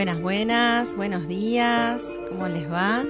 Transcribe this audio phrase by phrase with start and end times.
[0.00, 2.00] Buenas, buenas, buenos días,
[2.30, 3.04] ¿cómo les va?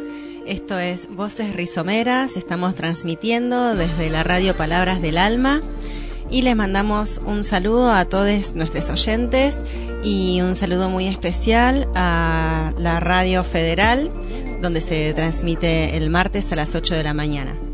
[0.44, 5.60] Esto es Voces Rizomeras, estamos transmitiendo desde la radio Palabras del Alma
[6.30, 9.62] y les mandamos un saludo a todos nuestros oyentes
[10.02, 14.10] y un saludo muy especial a la Radio Federal,
[14.60, 17.69] donde se transmite el martes a las 8 de la mañana.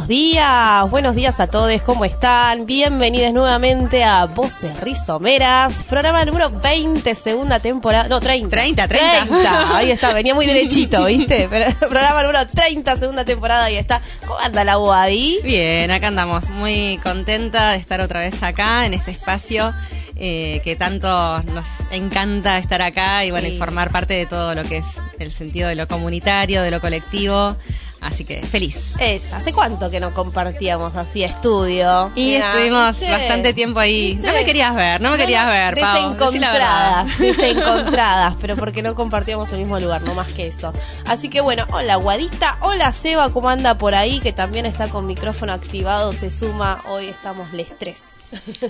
[0.00, 2.64] Buenos días, buenos días a todos, ¿cómo están?
[2.64, 8.48] Bienvenidos nuevamente a Voces Rizomeras, programa número 20, segunda temporada, no, 30.
[8.48, 9.76] 30, 30.
[9.76, 11.48] ahí está, venía muy derechito, ¿viste?
[11.50, 14.00] Pero, programa número 30, segunda temporada, ahí está.
[14.26, 15.40] ¿Cómo anda la Wadi?
[15.42, 19.74] Bien, acá andamos, muy contenta de estar otra vez acá, en este espacio.
[20.22, 21.08] Eh, que tanto
[21.44, 24.84] nos encanta estar acá y bueno, y formar parte de todo lo que es
[25.18, 27.56] el sentido de lo comunitario, de lo colectivo.
[28.00, 28.94] Así que feliz.
[28.98, 32.10] Es, ¿hace cuánto que no compartíamos así estudio?
[32.14, 34.18] Y estuvimos bastante tiempo ahí.
[34.22, 36.14] No me querías ver, no me querías ver, Pau.
[36.14, 40.72] Desencontradas, desencontradas, pero porque no compartíamos el mismo lugar, no más que eso.
[41.06, 44.20] Así que bueno, hola Guadita, hola Seba, ¿cómo anda por ahí?
[44.20, 48.00] Que también está con micrófono activado, se suma, hoy estamos les tres.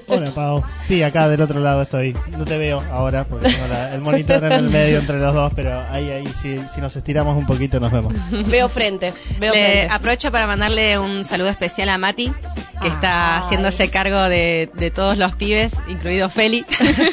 [0.06, 0.62] Hola, Pau.
[0.86, 2.16] Sí, acá del otro lado estoy.
[2.30, 5.82] No te veo ahora porque tengo el monitor en el medio entre los dos, pero
[5.90, 8.14] ahí, ahí, si, si nos estiramos un poquito nos vemos.
[8.48, 9.94] Veo frente, veo Le frente.
[9.94, 12.32] aprovecho para mandarle un saludo especial a Mati,
[12.80, 13.42] que está Ay.
[13.44, 16.64] haciéndose cargo de, de todos los pibes, incluido Feli.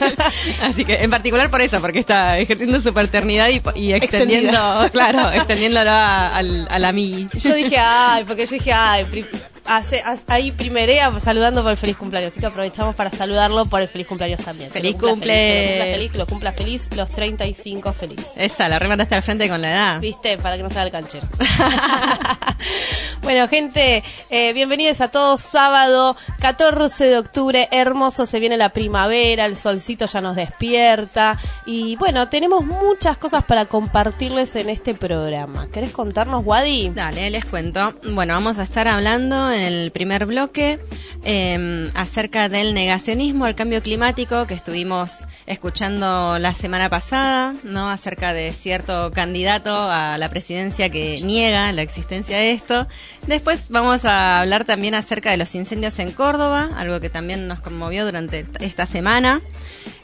[0.62, 5.31] Así que, en particular por eso, porque está ejerciendo su paternidad y, y extendiendo, claro,
[5.31, 7.28] extendiéndolo a, al, a la mi.
[7.34, 9.25] Yo dije, ay, porque yo dije, ay, pri-
[9.67, 12.31] hace- hace- ahí primerea saludando por el feliz cumpleaños.
[12.31, 14.69] Así que aprovechamos para saludarlo por el feliz cumpleaños también.
[14.72, 15.91] Que Feliz cumpla cumple.
[15.94, 18.25] feliz, que lo cumpla feliz, que lo cumpla feliz, los 35 feliz.
[18.35, 20.00] Esa, la remandaste al frente con la edad.
[20.00, 20.38] ¿Viste?
[20.38, 21.27] Para que no se haga el canchero.
[23.22, 25.41] bueno, gente, eh, bienvenidos a todos.
[25.41, 31.38] Sábado 14 de octubre, hermoso, se viene la primavera, el solcito ya nos despierta.
[31.66, 35.67] Y bueno, tenemos muchas cosas para compartirles en este programa.
[35.72, 36.89] ¿Querés contarnos, Wadi?
[36.94, 37.94] Dale, les cuento.
[38.03, 40.79] Bueno, vamos a estar hablando en el primer bloque
[41.23, 47.90] eh, acerca del negacionismo al cambio climático que estuvimos escuchando la semana pasada, ¿no?
[47.90, 52.88] Acerca de cierto candidato a la presidencia que niega la existencia de esto.
[53.25, 57.59] Después vamos a hablar también acerca de los incendios en Córdoba, algo que también nos
[57.59, 59.41] conmovió durante esta semana.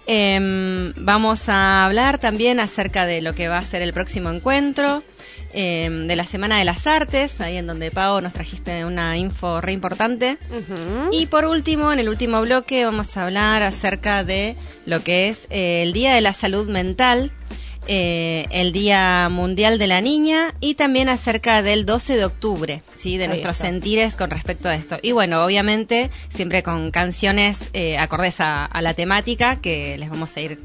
[0.05, 5.01] Em, vamos a hablar también acerca de lo que va a ser el próximo encuentro,
[5.53, 9.61] em, de la Semana de las Artes, ahí en donde Pau nos trajiste una info
[9.61, 10.37] re importante.
[11.11, 14.55] Y por último, en el último bloque, vamos a hablar acerca de
[14.85, 17.31] lo que es eh, el Día de la Salud Mental,
[17.85, 23.17] eh, el Día Mundial de la Niña y también acerca del 12 de octubre, ¿sí?
[23.17, 23.65] de Ahí nuestros está.
[23.67, 24.97] sentires con respecto a esto.
[25.01, 30.35] Y bueno, obviamente, siempre con canciones eh, acordes a, a la temática que les vamos
[30.37, 30.59] a ir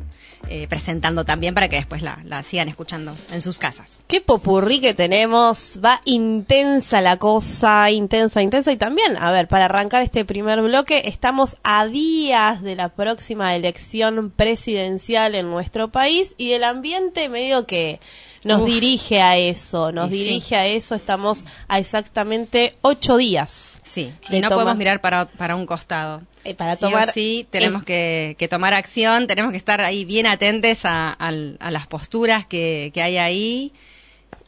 [0.48, 3.90] eh, presentando también para que después la, la sigan escuchando en sus casas.
[4.06, 8.72] Qué popurrí que tenemos, va intensa la cosa, intensa, intensa.
[8.72, 13.54] Y también, a ver, para arrancar este primer bloque, estamos a días de la próxima
[13.54, 18.00] elección presidencial en nuestro país y el ambiente medio que
[18.44, 18.66] nos Uf.
[18.68, 20.16] dirige a eso, nos sí.
[20.16, 23.80] dirige a eso, estamos a exactamente ocho días.
[23.84, 26.22] Sí, y no tomar- podemos mirar para, para un costado.
[26.44, 30.26] Eh, para Sí tomar sí, tenemos que, que tomar acción, tenemos que estar ahí bien
[30.26, 33.72] atentes a, las posturas que, que hay ahí.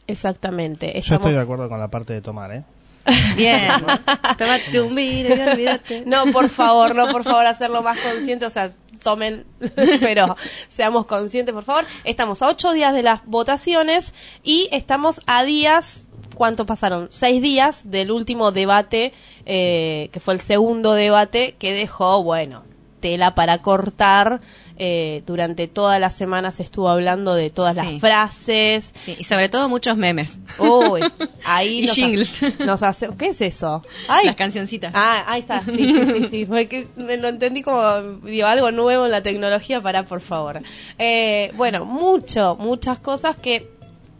[0.07, 0.99] Exactamente.
[1.01, 2.63] Yo estoy de acuerdo con la parte de tomar, ¿eh?
[3.35, 3.69] Bien,
[4.37, 6.03] tómate un vino y olvídate.
[6.05, 9.45] No, por favor, no, por favor, hacerlo más consciente, o sea, tomen,
[9.99, 10.35] pero
[10.69, 11.85] seamos conscientes, por favor.
[12.03, 16.07] Estamos a ocho días de las votaciones y estamos a días,
[16.41, 17.05] ¿cuánto pasaron?
[17.11, 19.13] Seis días del último debate,
[19.45, 22.63] eh, que fue el segundo debate, que dejó, bueno,
[22.99, 24.41] tela para cortar.
[24.83, 27.83] Eh, durante toda la semana se estuvo hablando de todas Sí.
[27.85, 28.91] las frases.
[29.05, 30.39] Sí, y sobre todo muchos memes.
[30.57, 31.01] Uy,
[31.45, 32.43] ahí Y nos, jingles.
[32.43, 33.83] hace- nos hace, ¿qué es eso?
[34.07, 34.91] Ay, Las cancioncitas.
[34.95, 35.61] Ah, ahí está.
[35.65, 36.45] Sí, sí, sí, sí.
[36.47, 40.63] Fue que me lo entendí como digo, algo nuevo en la tecnología para, por favor.
[40.97, 43.69] Eh, bueno, mucho, muchas cosas que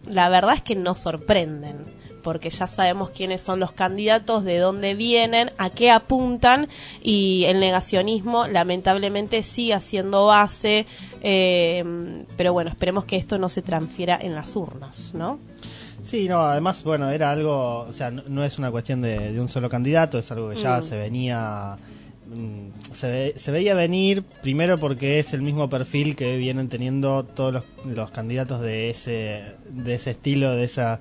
[0.07, 2.00] la verdad es que nos sorprenden.
[2.21, 6.67] Porque ya sabemos quiénes son los candidatos, de dónde vienen, a qué apuntan
[7.01, 10.85] y el negacionismo lamentablemente sigue siendo base,
[11.21, 11.83] eh,
[12.37, 15.39] pero bueno, esperemos que esto no se transfiera en las urnas, ¿no?
[16.03, 19.39] Sí, no, además, bueno, era algo, o sea, no, no es una cuestión de, de
[19.39, 20.83] un solo candidato, es algo que ya Mm.
[20.83, 21.77] se venía,
[22.33, 27.23] mm, se, ve- se veía venir, primero porque es el mismo perfil que vienen teniendo
[27.23, 30.99] todos los, los candidatos de ese, de ese estilo, de esa,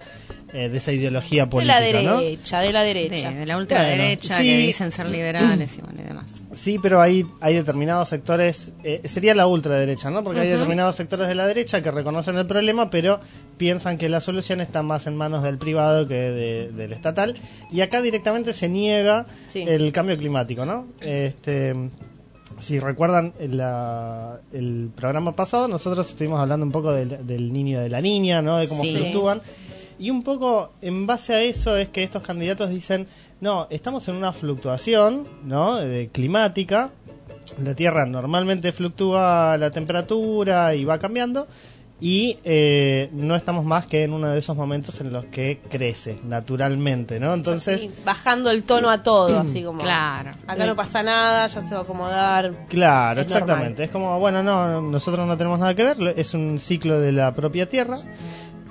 [0.52, 2.18] eh, de esa ideología De política, la ¿no?
[2.20, 3.30] derecha, de la De, derecha.
[3.30, 4.66] de la ultraderecha Bueno, que sí.
[4.66, 6.26] dicen ser liberales y bueno y demás.
[6.54, 10.22] Sí, pero hay, hay determinados sectores, eh, sería la ultraderecha, ¿no?
[10.24, 13.20] Porque hay determinados sectores de la derecha que reconocen el problema, pero
[13.56, 17.34] piensan que la solución está más en manos del privado que de- del estatal.
[17.70, 19.64] Y acá directamente se niega Sí.
[19.66, 20.86] el cambio climático, ¿no?
[21.00, 21.74] Este,
[22.58, 27.82] si recuerdan la- el programa pasado, nosotros estuvimos hablando un poco del, del niño y
[27.84, 28.58] de la niña, ¿no?
[28.58, 28.94] De cómo Sí.
[28.96, 29.40] fluctúan.
[30.00, 33.06] Y un poco en base a eso es que estos candidatos dicen,
[33.42, 35.76] no, estamos en una fluctuación, ¿no?
[35.76, 36.90] De climática.
[37.62, 41.46] La Tierra normalmente fluctúa la temperatura y va cambiando.
[42.02, 46.18] Y eh, no estamos más que en uno de esos momentos en los que crece
[46.24, 47.34] naturalmente, ¿no?
[47.34, 49.82] Entonces, Sí, bajando el tono a todo, así como.
[49.82, 50.30] Claro.
[50.46, 52.52] Acá no pasa nada, ya se va a acomodar.
[52.68, 53.68] Claro, Es exactamente.
[53.68, 53.84] normal.
[53.84, 57.34] Es como, bueno, no, nosotros no tenemos nada que ver, es un ciclo de la
[57.34, 57.98] propia Tierra.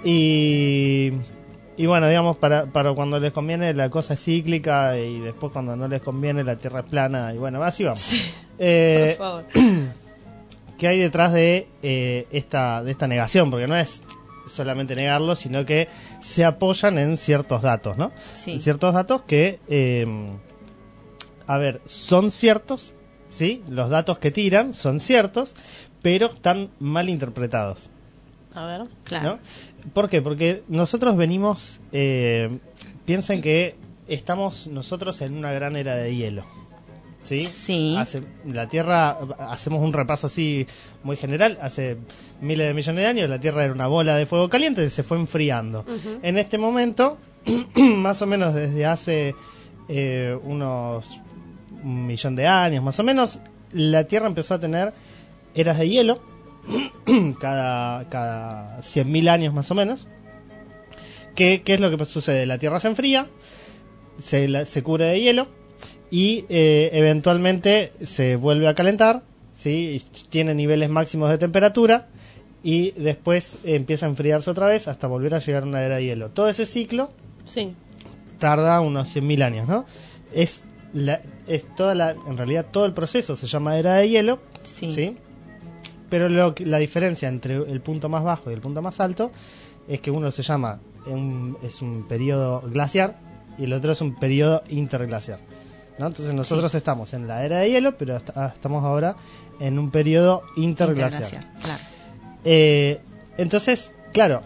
[0.03, 1.11] Y,
[1.77, 5.75] y bueno, digamos, para, para cuando les conviene la cosa es cíclica y después cuando
[5.75, 7.33] no les conviene la Tierra es plana.
[7.33, 8.11] Y bueno, así vamos.
[8.61, 9.45] Eh, Por favor.
[10.77, 13.49] ¿Qué hay detrás de, eh, esta, de esta negación?
[13.49, 14.03] Porque no es
[14.47, 15.87] solamente negarlo, sino que
[16.21, 18.11] se apoyan en ciertos datos, ¿no?
[18.35, 18.51] Sí.
[18.51, 20.05] En ciertos datos que, eh,
[21.47, 22.95] a ver, son ciertos,
[23.29, 23.63] ¿sí?
[23.69, 25.55] Los datos que tiran son ciertos,
[26.01, 27.89] pero están mal interpretados.
[28.53, 28.81] A ver.
[29.03, 29.39] Claro.
[29.85, 29.91] ¿no?
[29.93, 30.21] ¿Por qué?
[30.21, 32.59] Porque nosotros venimos, eh,
[33.05, 33.75] piensen que
[34.07, 36.45] estamos nosotros en una gran era de hielo.
[37.23, 37.45] ¿Sí?
[37.45, 37.95] Sí.
[37.97, 40.65] Hace, la Tierra, hacemos un repaso así
[41.03, 41.97] muy general, hace
[42.41, 45.03] miles de millones de años la Tierra era una bola de fuego caliente y se
[45.03, 45.85] fue enfriando.
[46.23, 47.17] En este momento,
[47.75, 49.35] más o menos desde hace
[49.89, 51.19] eh, unos
[51.83, 53.39] un millón de años, más o menos,
[53.73, 54.93] la Tierra empezó a tener
[55.53, 56.21] eras de hielo
[57.39, 60.07] cada, cada 100.000 años más o menos.
[61.35, 62.45] ¿Qué, ¿Qué es lo que sucede?
[62.45, 63.27] La Tierra se enfría,
[64.19, 65.47] se, la- se cubre de hielo
[66.11, 69.21] y eh, eventualmente se vuelve a calentar,
[69.53, 70.03] ¿sí?
[70.29, 72.07] Tiene niveles máximos de temperatura
[72.61, 76.05] y después empieza a enfriarse otra vez hasta volver a llegar a una era de
[76.05, 76.29] hielo.
[76.31, 77.11] Todo ese ciclo
[77.45, 77.73] Sí.
[78.37, 79.85] tarda unos 100.000 años, ¿no?
[80.33, 84.39] Es, la, es toda la, en realidad todo el proceso se llama era de hielo,
[84.63, 84.91] Sí.
[84.93, 85.17] ¿sí?
[86.09, 89.31] Pero lo que- la diferencia entre el punto más bajo y el punto más alto
[89.87, 93.17] es que uno se llama, un- es un periodo glaciar
[93.57, 95.39] y el otro es un periodo interglaciar.
[95.97, 96.07] ¿no?
[96.07, 99.15] Entonces nosotros estamos en la era de hielo, pero ah, estamos ahora
[99.59, 101.23] en un periodo interglaciar.
[101.23, 101.83] Interglaciar, Claro.
[102.45, 102.99] Eh,
[103.37, 104.41] entonces, claro,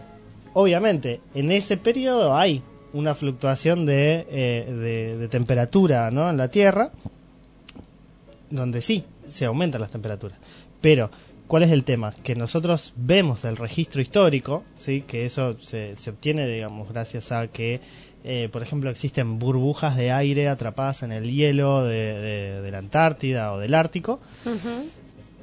[0.54, 2.64] obviamente, en ese periodo hay
[2.94, 6.28] una fluctuación de, eh, de, de temperatura ¿no?
[6.30, 6.90] en la Tierra,
[8.50, 10.38] donde sí, se aumentan las temperaturas.
[10.82, 11.10] Pero,
[11.54, 12.16] ¿cuál es el tema?
[12.24, 15.04] Que nosotros vemos del registro histórico, ¿sí?
[15.06, 17.80] que eso se, se obtiene, digamos, gracias a que,
[18.24, 22.80] eh, por ejemplo, existen burbujas de aire atrapadas en el hielo de, de- de la
[22.80, 24.20] Antártida o del Ártico.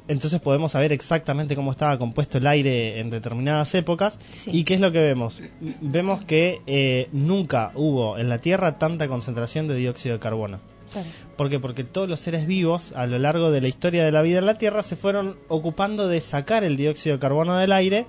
[0.09, 4.19] Entonces podemos saber exactamente cómo estaba compuesto el aire en determinadas épocas.
[4.33, 4.51] Sí.
[4.53, 5.41] ¿Y qué es lo que vemos?
[5.81, 10.59] Vemos que eh, nunca hubo en la Tierra tanta concentración de dióxido de carbono.
[10.91, 11.07] Claro.
[11.41, 11.59] ¿Por qué?
[11.59, 14.45] Porque todos los seres vivos a lo largo de la historia de la vida en
[14.45, 18.05] la Tierra se fueron ocupando de sacar el dióxido de carbono del aire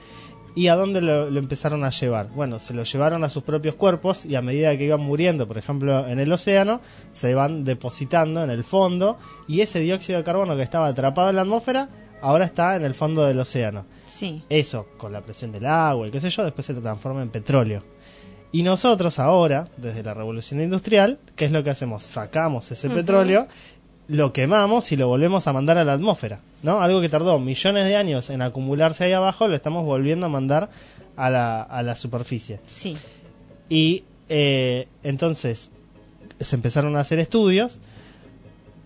[0.53, 2.27] y a dónde lo, lo empezaron a llevar.
[2.35, 5.57] Bueno, se lo llevaron a sus propios cuerpos y a medida que iban muriendo, por
[5.57, 10.57] ejemplo, en el océano, se van depositando en el fondo y ese dióxido de carbono
[10.57, 11.87] que estaba atrapado en la atmósfera
[12.21, 13.85] ahora está en el fondo del océano.
[14.09, 14.43] Sí.
[14.49, 17.81] Eso, con la presión del agua y qué sé yo, después se transforma en petróleo.
[18.51, 22.03] Y nosotros ahora, desde la revolución industrial, ¿qué es lo que hacemos?
[22.03, 23.47] Sacamos ese petróleo,
[24.07, 26.81] lo quemamos y lo volvemos a mandar a la atmósfera, ¿no?
[26.81, 30.69] Algo que tardó millones de años en acumularse ahí abajo, lo estamos volviendo a mandar
[31.15, 32.59] a la, a la superficie.
[32.67, 32.97] Sí.
[33.69, 35.71] Y eh, entonces
[36.39, 37.79] se empezaron a hacer estudios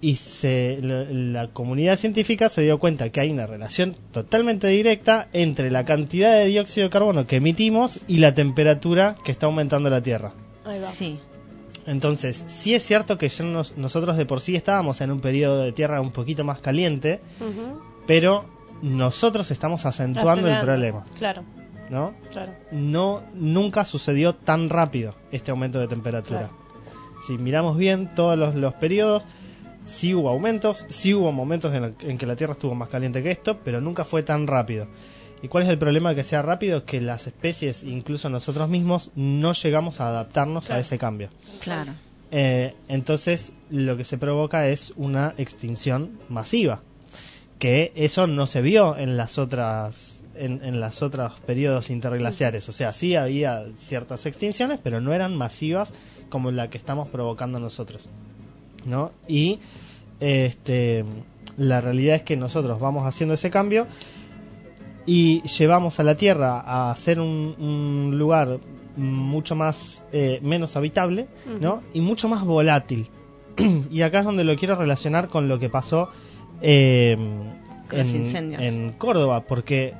[0.01, 5.27] y se, lo- la comunidad científica se dio cuenta que hay una relación totalmente directa
[5.33, 9.89] entre la cantidad de dióxido de carbono que emitimos y la temperatura que está aumentando
[9.89, 10.33] la Tierra.
[10.65, 10.91] Ahí va.
[10.91, 11.19] Sí.
[11.87, 15.61] Entonces, sí es cierto que ya nos- nosotros de por sí estábamos en un periodo
[15.61, 17.19] de Tierra un poquito más caliente,
[18.07, 18.45] pero
[18.81, 21.05] nosotros estamos acentuando el problema.
[21.17, 21.43] Claro.
[21.89, 22.13] ¿no?
[22.31, 22.51] Claro.
[22.71, 26.49] No, nunca sucedió tan rápido este aumento de temperatura.
[27.27, 29.23] Si miramos bien todos los, los periodos,
[29.85, 33.21] sí hubo aumentos, sí hubo momentos en, el- en que la Tierra estuvo más caliente
[33.23, 34.87] que esto, pero nunca fue tan rápido.
[35.41, 36.85] ¿Y cuál es el problema de que sea rápido?
[36.85, 41.29] Que las especies, incluso nosotros mismos, no llegamos a adaptarnos a ese cambio.
[41.61, 41.93] Claro.
[42.31, 46.81] Eh, entonces, lo que se provoca es una extinción masiva.
[47.59, 52.67] Que eso no se vio en las otras en, en las otros periodos interglaciares.
[52.67, 55.93] O sea, sí había ciertas extinciones, pero no eran masivas
[56.29, 58.09] como la que estamos provocando nosotros.
[58.85, 59.11] ¿No?
[59.27, 59.59] Y
[60.19, 61.03] este
[61.57, 63.87] la realidad es que nosotros vamos haciendo ese cambio
[65.05, 68.59] y llevamos a la Tierra a ser un, un lugar
[68.97, 71.27] mucho más eh, menos habitable,
[71.59, 71.81] ¿no?
[71.93, 73.09] Y mucho más volátil.
[73.91, 76.09] y acá es donde lo quiero relacionar con lo que pasó
[76.61, 77.17] eh,
[77.91, 79.93] en Córdoba, porque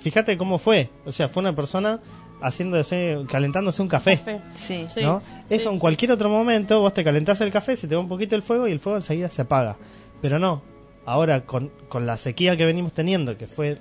[0.00, 2.00] fíjate cómo fue, o sea, fue una persona
[2.40, 4.16] haciéndose, calentándose un café.
[4.18, 4.40] Café.
[4.54, 4.86] Sí.
[4.92, 5.02] Sí.
[5.02, 5.22] ¿no?
[5.48, 5.74] Eso sí.
[5.74, 8.42] en cualquier otro momento vos te calentás el café, se te va un poquito el
[8.42, 9.76] fuego y el fuego enseguida se apaga.
[10.20, 10.62] Pero no,
[11.06, 13.78] ahora con, con la sequía que venimos teniendo, que fue,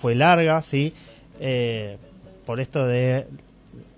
[0.00, 0.92] fue larga, ¿sí?
[1.40, 1.98] Eh,
[2.44, 3.26] por esto de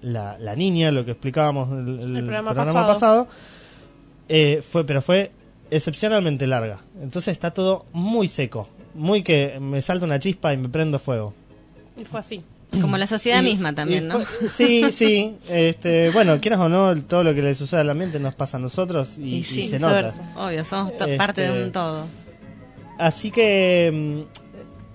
[0.03, 3.25] la, la niña, lo que explicábamos el, el El programa programa pasado.
[3.27, 3.29] pasado,
[4.29, 5.31] eh, fue, pero fue
[5.71, 6.81] excepcionalmente larga.
[7.03, 11.35] Entonces está todo muy seco, muy que me salta una chispa y me prendo fuego.
[12.01, 12.43] Y fue así.
[12.71, 14.21] Como la sociedad Y- misma también, ¿no?
[14.27, 15.37] fue- sí, sí.
[15.49, 18.61] Este, bueno, quieras o no, todo lo que le sucede al ambiente nos pasa a
[18.61, 20.13] nosotros y, Y sí, y se nota.
[20.37, 22.07] Obvio, somos Este- parte de un todo.
[22.99, 24.25] Así que,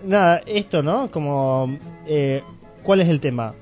[0.03, 1.09] mm, nada, esto, ¿no?
[1.09, 2.43] Como, eh,
[2.83, 3.53] ¿cuál es el tema?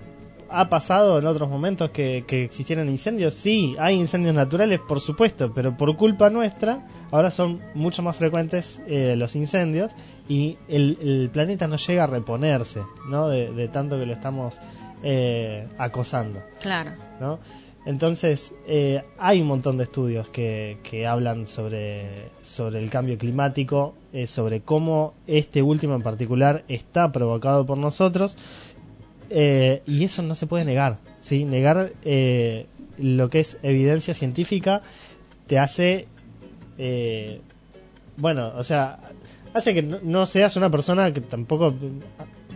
[0.50, 3.34] ¿Ha pasado en otros momentos que, que existieran incendios?
[3.36, 8.82] Sí, hay incendios naturales, por supuesto, pero por culpa nuestra, ahora son mucho más frecuentes
[8.88, 9.94] eh, los incendios
[10.32, 13.28] y el, el planeta no llega a reponerse, ¿no?
[13.28, 14.56] De, de tanto que lo estamos
[15.04, 16.42] eh, acosando.
[16.62, 16.92] Claro.
[17.20, 17.38] ¿no?
[17.86, 23.94] Entonces, eh, hay un montón de estudios que, que hablan sobre, sobre el cambio climático,
[24.14, 28.38] eh, sobre cómo este último en particular está provocado por nosotros,
[29.30, 31.00] eh, y eso no se puede negar.
[31.20, 31.44] ¿sí?
[31.44, 31.92] Negar
[32.98, 34.82] lo que es evidencia científica
[35.48, 36.08] te hace,
[38.16, 38.98] bueno, o sea,
[39.54, 41.74] hace que no, seas una persona que tampoco...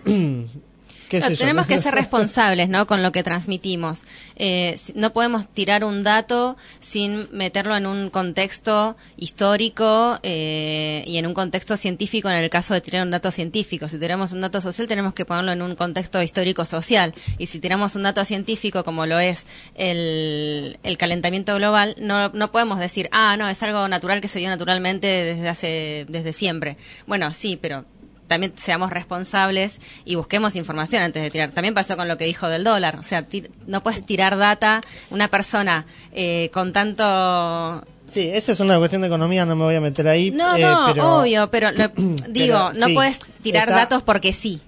[1.09, 2.87] qué Claro, tenemos que ser responsables, ¿no?
[2.87, 4.03] Con lo que transmitimos.
[4.35, 11.27] Eh, no podemos tirar un dato sin meterlo en un contexto histórico eh, y en
[11.27, 12.29] un contexto científico.
[12.29, 15.25] En el caso de tirar un dato científico, si tiramos un dato social, tenemos que
[15.25, 17.13] ponerlo en un contexto histórico social.
[17.37, 19.45] Y si tiramos un dato científico, como lo es
[19.75, 24.39] el, el calentamiento global, no, no podemos decir, ah, no, es algo natural que se
[24.39, 26.77] dio naturalmente desde hace, desde siempre.
[27.07, 27.85] Bueno, sí, pero
[28.27, 31.51] también seamos responsables y busquemos información antes de tirar.
[31.51, 32.97] También pasó con lo que dijo del dólar.
[32.99, 33.25] O sea,
[33.67, 34.81] no puedes tirar data.
[35.09, 37.83] Una persona eh, con tanto...
[38.09, 40.29] Sí, esa es una cuestión de economía, no me voy a meter ahí.
[40.31, 41.89] No, eh, no, pero- obvio, pero lo-
[42.29, 44.61] digo, no sí, puedes tirar está- datos porque sí.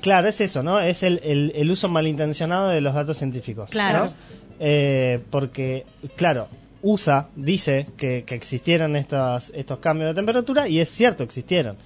[0.00, 0.80] Claro, es eso, ¿no?
[0.80, 3.70] Es el, el, el uso malintencionado de los datos científicos.
[3.70, 4.06] Claro.
[4.06, 4.12] ¿no?
[4.60, 5.84] Eh, porque,
[6.16, 6.48] claro,
[6.82, 11.76] USA dice que, que existieron estos, estos cambios de temperatura y es cierto, existieron.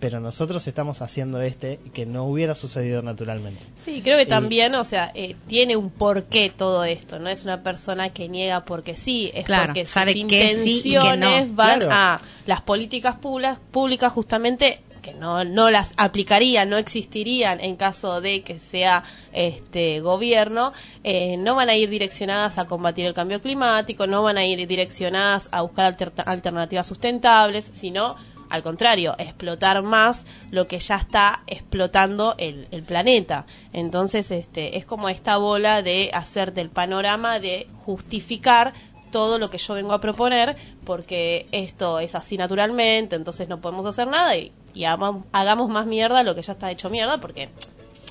[0.00, 3.62] Pero nosotros estamos haciendo este que no hubiera sucedido naturalmente.
[3.76, 7.18] Sí, creo que Y- también, o sea, eh, tiene un porqué todo esto.
[7.18, 10.88] No es una persona que niega porque sí, es Claro, porque sabe sus que sí
[10.88, 11.04] y que no.
[11.04, 11.92] intenciones van Claro.
[11.94, 18.20] a las políticas públicas, públicas justamente que no, no las aplicarían, no existirían en caso
[18.20, 19.02] de que sea
[19.32, 24.36] este gobierno, eh, no van a ir direccionadas a combatir el cambio climático, no van
[24.36, 28.16] a ir direccionadas a buscar alter- alternativas sustentables, sino
[28.50, 33.46] al contrario, explotar más lo que ya está explotando el, planeta.
[33.72, 38.74] Entonces, este, es como esta bola de hacerte el panorama de justificar
[39.12, 43.86] todo lo que yo vengo a proponer, porque esto es así naturalmente, entonces no podemos
[43.86, 47.48] hacer nada y, y hagamos, hagamos más mierda lo que ya está hecho mierda, porque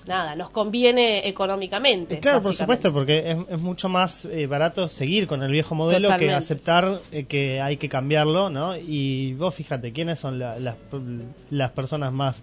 [0.07, 2.15] nada, nos conviene económicamente.
[2.15, 5.75] Eh, Claro, por supuesto, porque es, es mucho más eh, barato seguir con el viejo
[5.75, 6.31] modelo Totalmente.
[6.33, 8.75] que aceptar eh, que hay que cambiarlo, ¿no?
[8.77, 10.75] Y vos fíjate, ¿quiénes son la- las,
[11.49, 12.41] las personas más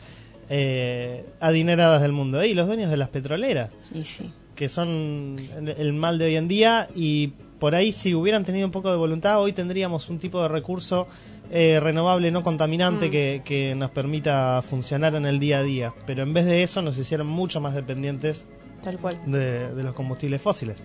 [0.49, 2.45] eh, adineradas del mundo?
[2.45, 4.31] Y los dueños de las petroleras, Y sí.
[4.55, 5.37] que son
[5.77, 8.97] el mal de hoy en día y por ahí si hubieran tenido un poco de
[8.97, 11.09] voluntad, hoy tendríamos un tipo de recurso
[11.51, 15.95] eh, renovable, no contaminante, que, que nos permita funcionar en el día a día.
[16.07, 18.47] Pero en vez de eso nos hicieron mucho más dependientes
[18.83, 19.19] Tal cual.
[19.27, 20.83] de, de los combustibles fósiles.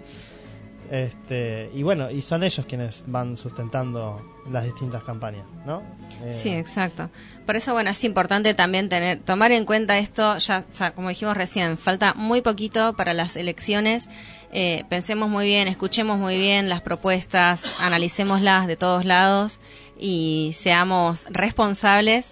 [0.91, 5.81] Este, y bueno, y son ellos quienes van sustentando las distintas campañas, ¿no?
[6.21, 7.09] Eh, sí, exacto.
[7.45, 11.77] Por eso, bueno, es importante también tener, tomar en cuenta esto, ya, como dijimos recién,
[11.77, 14.09] falta muy poquito para las elecciones.
[14.51, 19.59] Eh, pensemos muy bien, escuchemos muy bien las propuestas, analicémoslas de todos lados
[20.01, 22.25] y seamos responsables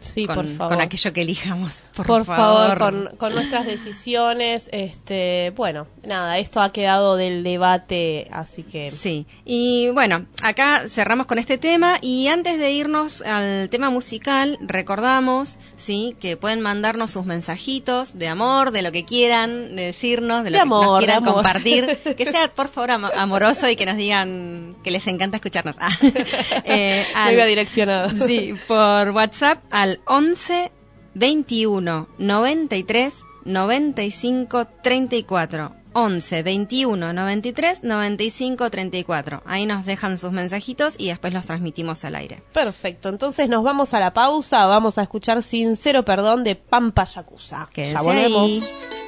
[0.00, 0.72] Sí, con, por favor.
[0.74, 1.82] con aquello que elijamos.
[1.94, 4.68] Por, favor, con, con, nuestras decisiones.
[4.72, 8.90] Este, bueno, nada, esto ha quedado del debate, así que.
[8.90, 11.98] Sí, y bueno, acá cerramos con este tema.
[12.00, 18.28] Y antes de irnos al tema musical, recordamos, sí, que pueden mandarnos sus mensajitos de
[18.28, 21.98] amor, de lo que quieran decirnos, de lo que nos quieran compartir.
[22.12, 25.76] Que sea, por favor, amoroso y que nos digan que les encanta escucharnos.
[25.78, 25.90] Ah,
[26.64, 28.26] eh, al, direccionado.
[28.26, 30.70] Sí, por WhatsApp al 11
[31.14, 33.14] 21 93
[33.44, 35.82] 95 34.
[35.94, 39.42] 11 21 93 95 34.
[39.44, 42.42] Ahí nos dejan sus mensajitos y después los transmitimos al aire.
[42.52, 43.08] Perfecto.
[43.08, 44.66] Entonces nos vamos a la pausa.
[44.66, 47.68] Vamos a escuchar Sincero Perdón de Pampa Yakuza.
[47.72, 48.50] Que ya volvemos.
[48.60, 49.01] te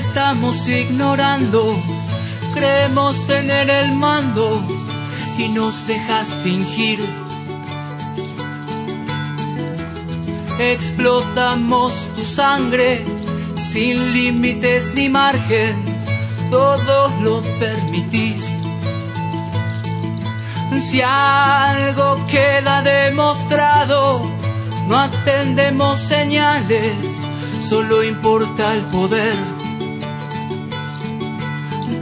[0.00, 1.78] estamos ignorando.
[2.54, 4.62] Creemos tener el mando
[5.36, 6.98] y nos dejas fingir.
[10.58, 13.04] Explotamos tu sangre
[13.56, 15.76] sin límites ni margen,
[16.50, 18.42] todo lo permitís.
[20.80, 24.22] Si algo queda demostrado,
[24.88, 26.96] no atendemos señales,
[27.68, 29.59] solo importa el poder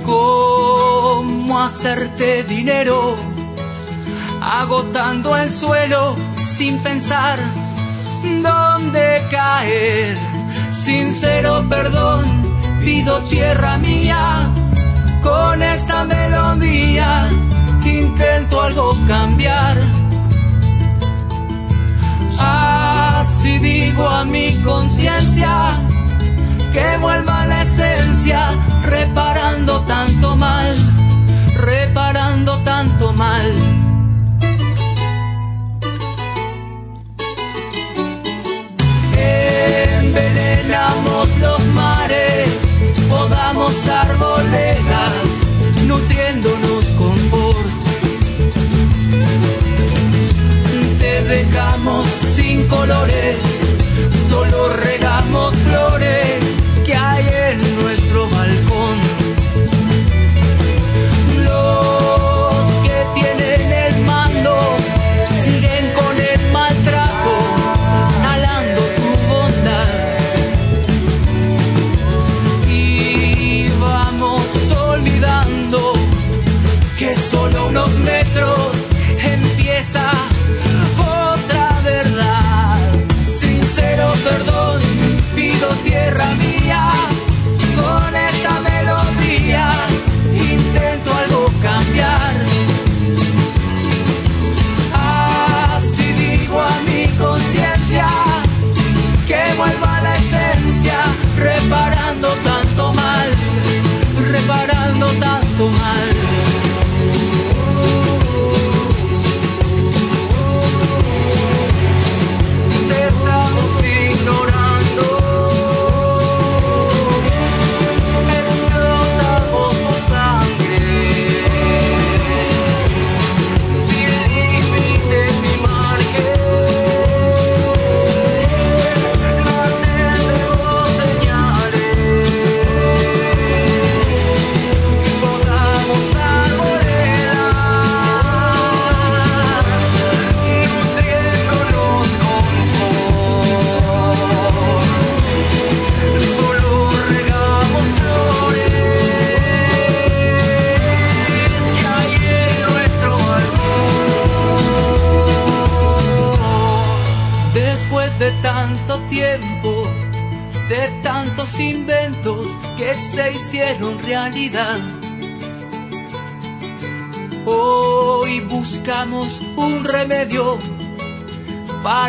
[0.08, 3.14] cómo hacerte dinero,
[4.40, 7.38] agotando el suelo sin pensar
[8.42, 10.16] dónde caer.
[10.72, 12.24] Sincero perdón,
[12.80, 14.48] pido tierra mía,
[15.22, 17.28] con esta melodía
[17.84, 19.76] intento algo cambiar.
[22.40, 25.87] Así digo a mi conciencia
[26.72, 28.40] que vuelva la esencia,
[28.84, 30.74] reparando tanto mal,
[31.56, 33.52] reparando tanto mal.
[40.00, 42.50] Envenenamos los mares,
[43.08, 45.24] podamos arboledas,
[45.86, 47.56] nutriéndonos con por.
[50.98, 53.36] Te dejamos sin colores,
[54.28, 56.57] solo regamos flores
[58.08, 58.87] nuestro balcón.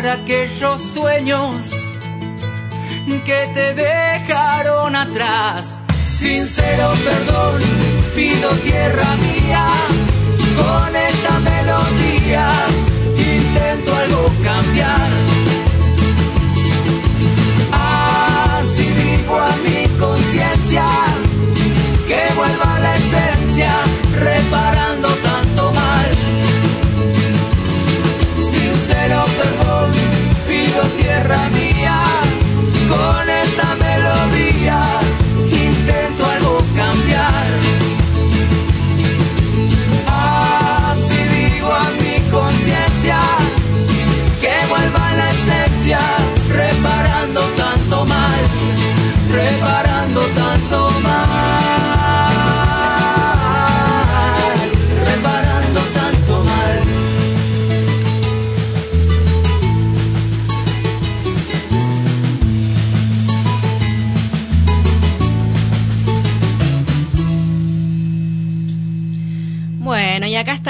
[0.00, 1.50] Para aquellos sueños
[3.26, 5.82] que te dejaron atrás.
[6.06, 7.60] Sincero perdón,
[8.14, 9.66] pido tierra mía,
[10.56, 12.48] con esta melodía
[13.18, 15.10] intento algo cambiar.
[17.70, 20.86] Así digo a mi conciencia
[22.08, 23.72] que vuelva a la esencia,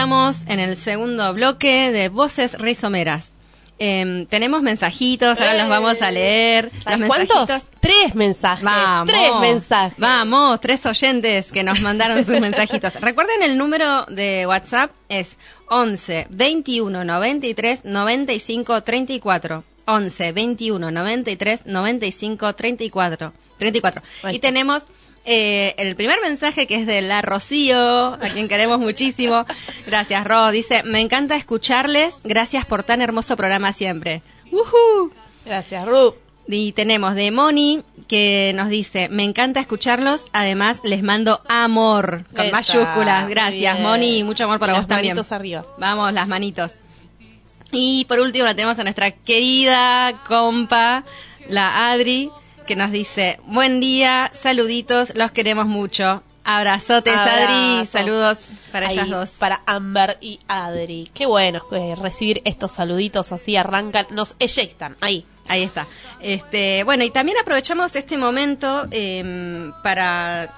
[0.01, 3.33] estamos en el segundo bloque de Voces Rizomeras.
[3.79, 6.71] Em, tenemos mensajitos, ahora los vamos a leer.
[6.83, 7.51] ¿Sabes Los cuántos?
[7.81, 8.65] Tres mensajes.
[8.65, 9.11] Vamos.
[9.11, 9.99] Tres mensajes.
[9.99, 12.95] Vamos, tres oyentes que nos mandaron sus mensajitos.
[12.99, 15.37] Recuerden el número de WhatsApp es
[15.69, 19.65] 11 21 93 95 34.
[19.85, 23.33] 11 21 93 95 34.
[23.59, 24.03] 34.
[24.23, 24.87] Ahí Y tenemos
[25.25, 29.45] eh, el primer mensaje que es de la Rocío, a quien queremos muchísimo.
[29.87, 30.51] Gracias, Ro.
[30.51, 32.15] Dice, me encanta escucharles.
[32.25, 34.23] Gracias por tan hermoso programa siempre.
[34.51, 35.11] ¡Woohoo!
[35.45, 36.15] Gracias, Ru.
[36.49, 42.51] Y tenemos de Moni que nos dice, me encanta escucharlos, además les mando amor, con
[42.51, 43.29] mayúsculas.
[43.29, 43.83] Gracias, bien.
[43.87, 45.15] Moni, mucho amor para Las vos también.
[45.15, 45.65] manitos arriba.
[45.79, 46.73] Vamos, las manitos.
[47.71, 51.05] Y por último la tenemos a nuestra querida compa,
[51.49, 52.31] la Adri,
[52.67, 56.23] que nos dice, buen día, saluditos, los queremos mucho.
[56.45, 58.39] Abrazotes, Adri, saludos
[58.73, 59.31] para Ahí, ellas dos.
[59.31, 61.11] Para Amber y Adri.
[61.13, 64.97] Qué bueno eh, recibir estos saluditos así, arrancan, nos eyectan.
[65.01, 65.27] Ahí.
[65.49, 65.89] Ahí está.
[66.21, 70.55] Este, bueno, y también aprovechamos este momento em, para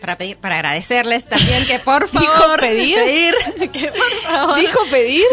[0.00, 2.96] para pedir, para agradecerles también que por ¿Dijo favor pedir?
[2.96, 3.34] pedir
[3.70, 5.24] que por favor ¿Dijo pedir?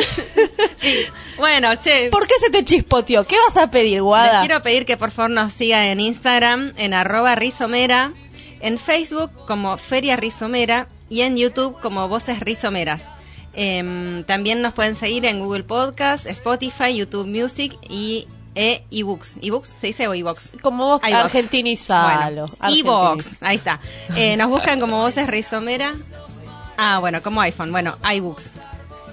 [1.37, 3.25] bueno che ¿Por qué se te chispoteó?
[3.25, 4.39] ¿Qué vas a pedir, les Guada?
[4.41, 8.13] quiero pedir que por favor nos sigan en Instagram en arroba rizomera
[8.59, 13.01] en Facebook como Feria Rizomera y en YouTube como Voces Rizomeras
[13.53, 19.37] Em, también nos pueden seguir en Google Podcast, Spotify, YouTube Music y e ebooks.
[19.41, 19.75] ¿Ebooks?
[19.79, 20.53] ¿Se dice o ebooks?
[20.61, 21.23] Como vos, iVox.
[21.25, 22.45] argentinizalo.
[22.59, 23.79] Bueno, iVox, ahí está.
[24.15, 25.93] Eh, nos buscan como voces rizomera.
[26.77, 27.71] Ah, bueno, como iPhone.
[27.71, 28.51] Bueno, iBooks.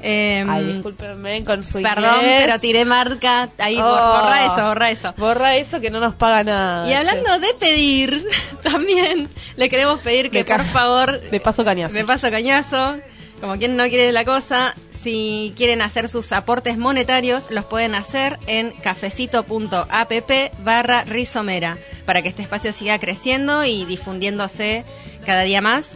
[0.00, 2.42] Eh, Ay, discúlpenme con su Perdón, inglés.
[2.44, 3.48] pero tiré marca.
[3.58, 3.82] Ahí, Oh.
[3.82, 5.14] bor- borra eso, borra eso.
[5.16, 6.88] Borra eso que no nos paga nada.
[6.88, 8.24] Y hablando de pedir,
[8.62, 11.94] también le queremos pedir que De por favor, De paso cañazo.
[11.94, 12.96] de paso cañazo,
[13.40, 14.74] como quien no quiere la cosa,
[15.08, 20.22] si quieren hacer sus aportes monetarios, los pueden hacer en cafecito.app
[20.62, 24.84] barra rizomera, para que este espacio siga creciendo y difundiéndose
[25.24, 25.86] cada día más.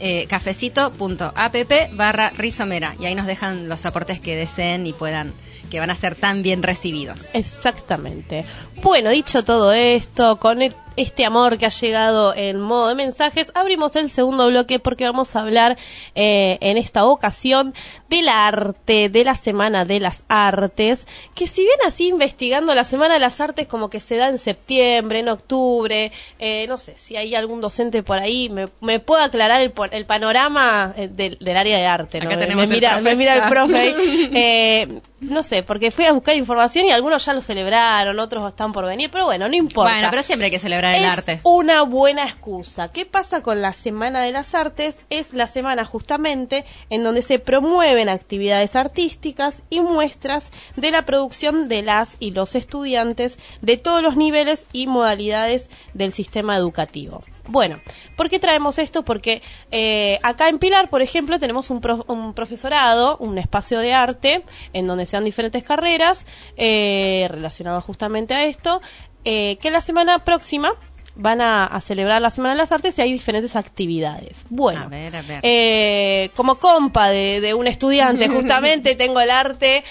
[0.00, 1.56] Eh, cafecito.app
[1.92, 5.32] barra rizomera y ahí nos dejan los aportes que deseen y puedan
[5.70, 8.44] que van a ser tan bien recibidos Exactamente.
[8.82, 13.50] Bueno, dicho todo esto, con e- este amor que ha llegado en modo de mensajes,
[13.54, 15.76] abrimos el segundo bloque porque vamos a hablar
[16.14, 17.74] eh, en esta ocasión
[18.08, 23.14] del arte, de la Semana de las Artes, que si bien así investigando la Semana
[23.14, 27.16] de las Artes como que se da en septiembre, en octubre, eh, no sé si
[27.16, 29.72] hay algún docente por ahí, me, me puede aclarar el,
[30.06, 32.18] panorama eh, del, del área de arte.
[32.20, 32.26] ¿no?
[32.26, 33.02] Acá Me- tenemos me, el mira, profe.
[33.04, 33.94] me mira el profe.
[34.40, 38.72] Eh, no sé, porque fui a buscar información y algunos ya lo celebraron, otros están
[38.72, 39.92] por venir, pero bueno, no importa.
[39.92, 42.88] bueno pero siempre hay que celebrar es arte una buena excusa.
[42.92, 44.96] ¿Qué pasa con la Semana de las Artes?
[45.10, 51.68] Es la semana justamente en donde se promueven actividades artísticas y muestras de la producción
[51.68, 57.24] de las y los estudiantes de todos los niveles y modalidades del sistema educativo.
[57.50, 57.80] Bueno,
[58.14, 59.04] ¿por qué traemos esto?
[59.06, 63.94] Porque eh, acá en Pilar, por ejemplo, tenemos un, prof- un profesorado, un espacio de
[63.94, 66.26] arte, en donde se dan diferentes carreras
[66.58, 68.82] eh, relacionadas justamente a esto,
[69.30, 70.72] eh, que la semana próxima
[71.16, 74.36] van a, a celebrar la Semana de las Artes y hay diferentes actividades.
[74.48, 75.40] Bueno, A ver, a ver.
[75.42, 79.84] eh, como compa de, de un estudiante, justamente tengo el arte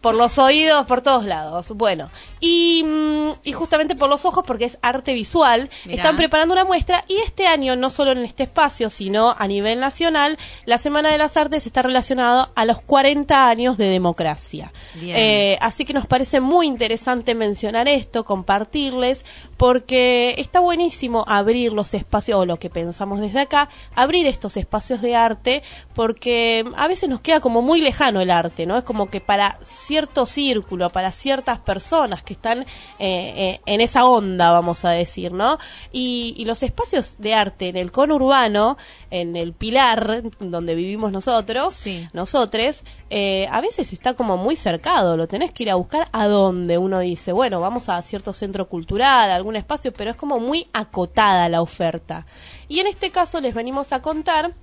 [0.00, 1.68] por los oídos, por todos lados.
[1.70, 2.10] Bueno,
[2.46, 5.96] Y, mm, y justamente por los ojos, porque es arte visual, Mirá.
[5.96, 9.80] están preparando una muestra y este año, no solo en este espacio, sino a nivel
[9.80, 14.72] nacional, la Semana de las Artes está relacionada a los 40 años de democracia.
[15.00, 19.24] Eh, así que nos parece muy interesante mencionar esto, compartirles,
[19.56, 25.00] porque está buenísimo abrir los espacios, o lo que pensamos desde acá, abrir estos espacios
[25.00, 25.62] de arte,
[25.94, 28.76] porque a veces nos queda como muy lejano el arte, ¿no?
[28.76, 32.66] Es como que para cierto círculo, para ciertas personas que están eh,
[32.98, 35.58] eh, en esa onda, vamos a decir, ¿no?
[35.92, 38.76] Y, y los espacios de arte en el conurbano,
[39.10, 42.06] en el pilar donde vivimos nosotros, Sí.
[42.12, 46.26] nosotros, eh, a veces está como muy cercado, lo tenés que ir a buscar a
[46.26, 50.66] donde uno dice, bueno, vamos a cierto centro cultural, algún espacio, pero es como muy
[50.72, 52.26] acotada la oferta.
[52.68, 54.54] Y en este caso les venimos a contar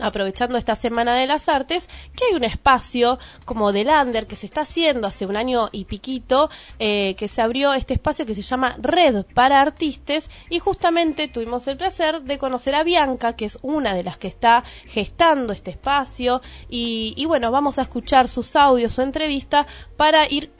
[0.00, 4.46] aprovechando esta Semana de las Artes, que hay un espacio como de Lander que se
[4.46, 8.42] está haciendo hace un año y piquito, eh, que se abrió este espacio que se
[8.42, 13.58] llama Red para Artistas y justamente tuvimos el placer de conocer a Bianca, que es
[13.62, 18.56] una de las que está gestando este espacio y, y bueno, vamos a escuchar sus
[18.56, 20.50] audios, su entrevista para ir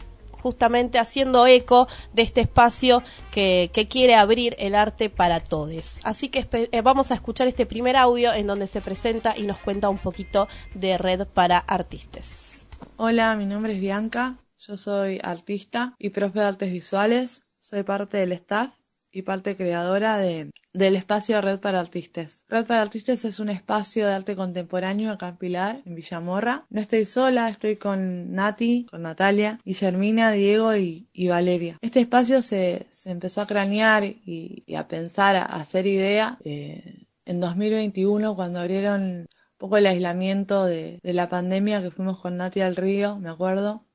[0.43, 5.99] justamente haciendo eco de este espacio que, quiere abrir el arte para todos.
[6.03, 9.59] Así que eh, vamos a escuchar este primer audio en donde se presenta y nos
[9.59, 12.67] cuenta un poquito de Red para Artistas.
[12.97, 18.19] Hola, mi nombre es Bianca, yo soy artista y profe de artes visuales, soy parte
[18.19, 18.78] del staff
[19.11, 22.45] y parte creadora de, del espacio Red para Artistas.
[22.49, 26.67] Red para Artistas es un espacio de arte contemporáneo acá en Pilar, en Villamorra.
[26.71, 31.79] No estoy sola, estoy con Nati, con Natalia, Guillermina, Diego y, Valeria.
[31.83, 37.07] Este espacio se, se empezó a cranear y, y a pensar, a, hacer idea eh,
[37.25, 42.37] en 2021 cuando abrieron un poco el aislamiento de, de la pandemia que fuimos con
[42.37, 43.88] Nati al río, me acuerdo,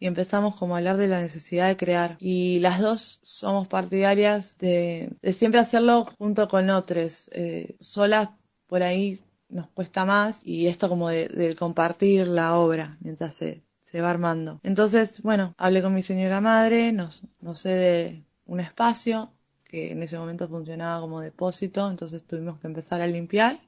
[0.00, 2.16] y empezamos como a hablar de la necesidad de crear.
[2.20, 7.30] Y las dos somos partidarias de, siempre hacerlo junto con otros.
[7.32, 8.30] Eh, solas
[8.66, 13.62] por ahí nos cuesta más y esto como de, de compartir la obra mientras se,
[13.78, 14.60] se va armando.
[14.62, 19.32] Entonces, bueno, hablé con mi señora madre, nos, nos cede un espacio
[19.64, 23.60] que en ese momento funcionaba como depósito, entonces tuvimos que empezar a limpiar.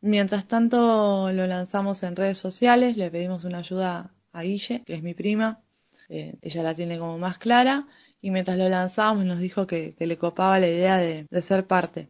[0.00, 5.14] Mientras tanto lo lanzamos en redes sociales, le pedimos una ayuda Guille, que es mi
[5.14, 5.60] prima,
[6.08, 7.86] eh, ella la tiene como más clara,
[8.20, 12.08] y mientras lo lanzábamos nos dijo que, le copaba la idea de, de ser parte.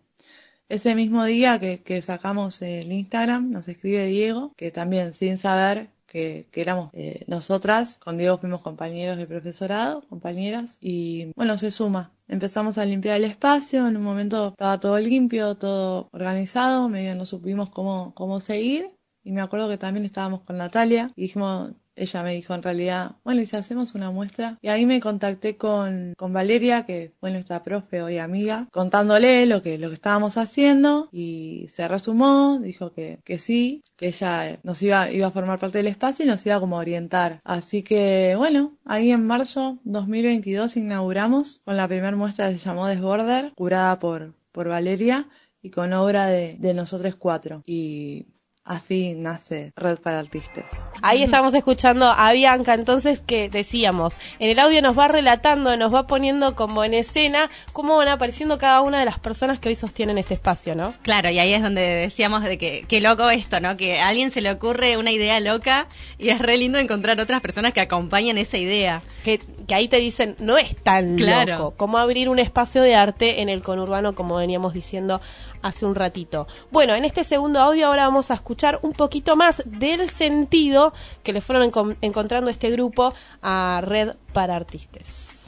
[0.69, 6.47] Ese mismo día que, sacamos el Instagram, nos escribe Diego, que también sin saber que,
[6.53, 12.13] que éramos eh, nosotras, con Diego fuimos compañeros de profesorado, compañeras, y bueno, se suma.
[12.29, 17.25] Empezamos a limpiar el espacio, en un momento estaba todo limpio, todo organizado, medio no
[17.25, 18.91] supimos cómo, cómo seguir,
[19.25, 23.13] y me acuerdo que también estábamos con Natalia, y dijimos, ella me dijo en realidad,
[23.25, 24.59] bueno, y si hacemos una muestra.
[24.63, 29.63] Y ahí me contacté con, con Valeria, que fue nuestra profe hoy amiga, contándole lo
[29.63, 34.83] que, lo que estábamos haciendo y se resumó, dijo que, que sí, que ella nos
[34.83, 37.41] iba, iba a formar parte del espacio y nos iba como a orientar.
[37.45, 42.87] Así que bueno, ahí en marzo 2022 inauguramos con la primera muestra que se llamó
[42.87, 45.29] Desborder, curada por, por Valeria
[45.63, 47.63] y con obra de, de nosotros cuatro.
[47.67, 48.27] Y
[48.69, 50.87] Así nace Red para Artistas.
[51.01, 55.93] Ahí estamos escuchando a Bianca, entonces que decíamos, en el audio nos va relatando, nos
[55.95, 59.75] va poniendo como en escena cómo van apareciendo cada una de las personas que hoy
[59.75, 60.93] sostienen este espacio, ¿no?
[61.01, 63.79] Claro, y ahí es donde decíamos de que qué loco esto, ¿no?
[63.79, 67.41] Que a alguien se le ocurre una idea loca y es re lindo encontrar otras
[67.41, 69.01] personas que acompañan esa idea.
[69.25, 71.53] Que, que ahí te dicen, no es tan Claro.
[71.57, 75.23] loco como abrir un espacio de arte en el conurbano, como veníamos diciendo
[75.63, 76.47] hace un ratito.
[76.71, 80.93] Bueno, en este segundo audio ahora vamos a escuchar un poquito más del sentido
[81.23, 85.47] que le fueron encon- encontrando este grupo a Red para Artistas.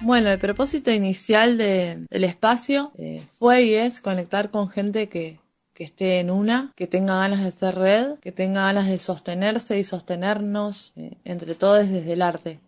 [0.00, 5.38] Bueno, el propósito inicial de- del espacio eh, fue y es conectar con gente que,
[5.72, 9.78] que esté en una, que tenga ganas de ser red, que tenga ganas de sostenerse
[9.78, 12.58] y sostenernos eh, entre todos desde el arte.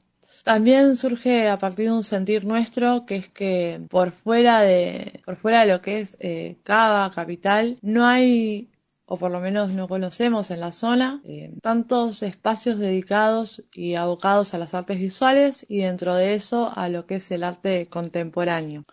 [0.46, 5.34] También surge a partir de un sentir nuestro que es que por fuera de, por
[5.34, 8.70] fuera de lo que es eh, Cava, capital, no hay
[9.06, 14.54] o por lo menos no conocemos en la zona, eh, tantos espacios dedicados y abocados
[14.54, 18.84] a las artes visuales y dentro de eso a lo que es el arte contemporáneo.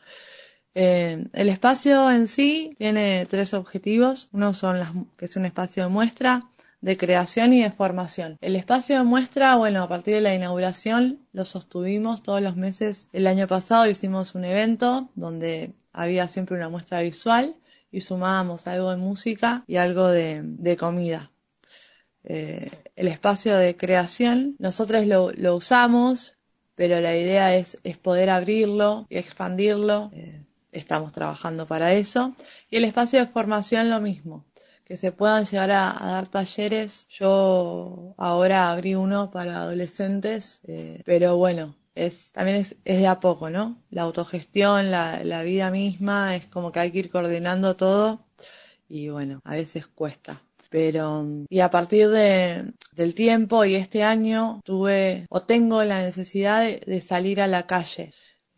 [0.74, 4.28] Eh, el espacio en sí tiene tres objetivos.
[4.32, 6.50] Uno son que es un espacio de muestra,
[6.84, 8.38] de creación y de formación.
[8.42, 13.10] El espacio de muestra, bueno, a partir de la inauguración lo sostuvimos todos los meses.
[13.14, 17.56] El año pasado hicimos un evento donde había siempre una muestra visual
[17.92, 21.32] y sumábamos algo de música y algo de, comida.
[22.26, 26.38] Eh, el espacio de creación, nosotros lo, lo usamos
[26.76, 30.12] pero la idea es, es poder abrirlo y expandirlo.
[30.14, 32.36] Eh, estamos trabajando para eso.
[32.70, 34.46] Y el espacio de formación lo mismo,
[34.86, 37.08] que se puedan llegar a, dar talleres.
[37.10, 43.20] Yo ahora abrí uno para adolescentes, eh, pero bueno, es, también es, es, de a
[43.20, 43.82] poco, ¿no?
[43.90, 48.26] La autogestión, la, la vida misma, es como que hay que ir coordinando todo
[48.94, 50.42] y bueno, a veces cuesta.
[50.70, 56.64] Pero, y a partir de, del tiempo y este año tuve o tengo la necesidad
[56.64, 58.12] de, salir a la calle.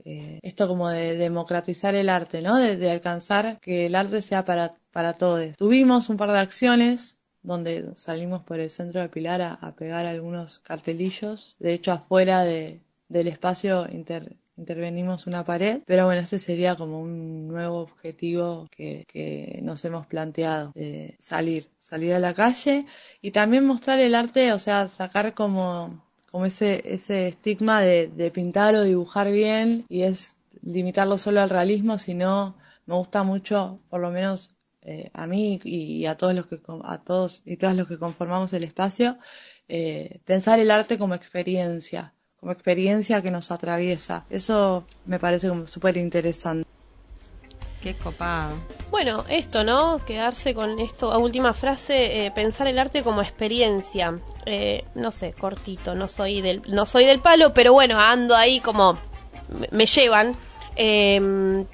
[0.04, 2.58] Eh, esto como de democratizar el arte, ¿no?
[2.58, 5.58] De, alcanzar que el arte sea para, para todos.
[5.58, 10.60] Tuvimos un par de acciones donde salimos por el centro de Pilar a, pegar algunos
[10.60, 11.58] cartelillos.
[11.60, 12.80] De hecho, afuera de,
[13.10, 19.60] del espacio inter, intervenimos una pared, pero bueno, este sería como un nuevo objetivo que,
[19.64, 20.72] nos hemos planteado,
[21.20, 22.86] salir, salir a la calle
[23.22, 26.06] y también mostrar el arte, o sea, sacar como,
[26.46, 32.56] ese estigma de, de pintar o dibujar bien y es limitarlo solo al realismo, sino
[32.86, 34.55] me gusta mucho, por lo menos
[34.86, 38.54] eh, a mí y a todos los que a todos y todas los que conformamos
[38.54, 39.18] el espacio,
[39.68, 44.26] eh, pensar el arte como experiencia, como experiencia que nos atraviesa.
[44.30, 46.70] Eso me parece como súper interesante.
[47.82, 48.56] Qué copado.
[48.92, 50.04] Bueno, esto, ¿no?
[50.06, 54.20] Quedarse con esto, a última frase, eh, pensar el arte como experiencia.
[54.46, 58.60] Eh, no sé, cortito, no soy del, no soy del palo, pero bueno, ando ahí
[58.60, 58.98] como
[59.72, 60.36] me, llevan.
[60.76, 61.66] Eh,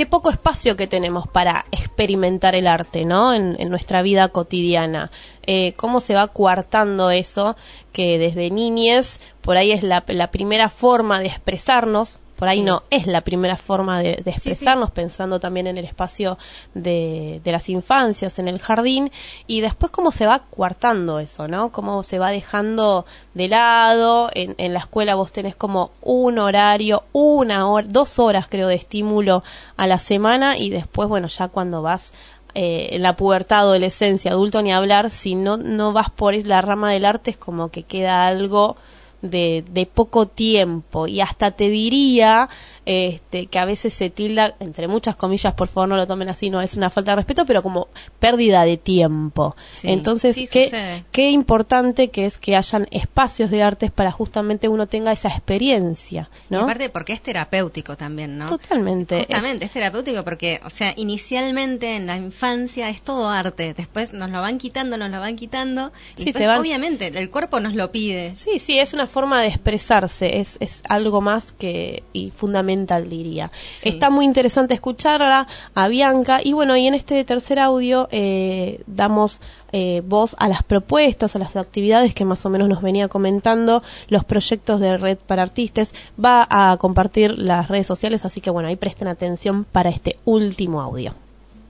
[0.00, 3.34] qué poco espacio que tenemos para experimentar el arte, ¿no?
[3.34, 5.10] En, nuestra vida cotidiana.
[5.42, 7.54] Eh, cómo se va coartando eso,
[7.92, 12.84] que desde niñez por ahí es la, la primera forma de expresarnos, por ahí no
[12.88, 16.38] es la primera forma de, expresarnos, pensando también en el espacio
[16.72, 19.10] de, de, las infancias, en el jardín,
[19.46, 21.70] y después cómo se va cuartando eso, ¿no?
[21.70, 27.02] Cómo se va dejando de lado, en, en la escuela vos tenés como un horario,
[27.12, 29.44] una hora, dos horas creo de estímulo
[29.76, 32.14] a la semana, y después, bueno, ya cuando vas
[32.54, 36.90] eh, en la pubertad, adolescencia, adulto ni hablar, si no, no vas por la rama
[36.90, 38.78] del arte es como que queda algo
[39.22, 42.48] de, de poco tiempo y hasta te diría
[42.86, 46.50] este, que a veces se tilda, entre muchas comillas, por favor no lo tomen así,
[46.50, 49.54] no es una falta de respeto, pero como pérdida de tiempo.
[49.82, 55.12] Entonces, qué, qué importante que es que hayan espacios de artes para justamente uno tenga
[55.12, 56.62] esa experiencia, ¿no?
[56.62, 58.46] aparte porque es terapéutico también, ¿no?
[58.48, 59.18] Totalmente.
[59.18, 59.70] Justamente, es...
[59.72, 64.58] terapéutico porque, o sea, inicialmente en la infancia es todo arte, después nos lo van
[64.58, 68.34] quitando, nos lo van quitando, y obviamente el cuerpo nos lo pide.
[68.36, 73.50] Sí, sí, es una forma de expresarse, es, es algo más que y fundamental diría.
[73.82, 79.40] Está muy interesante escucharla a Bianca y bueno, y en este tercer audio eh, damos
[79.72, 83.82] eh, voz a las propuestas, a las actividades que más o menos nos venía comentando,
[84.08, 85.92] los proyectos de Red para Artistas.
[86.22, 90.80] Va a compartir las redes sociales, así que bueno, ahí presten atención para este último
[90.80, 91.14] audio.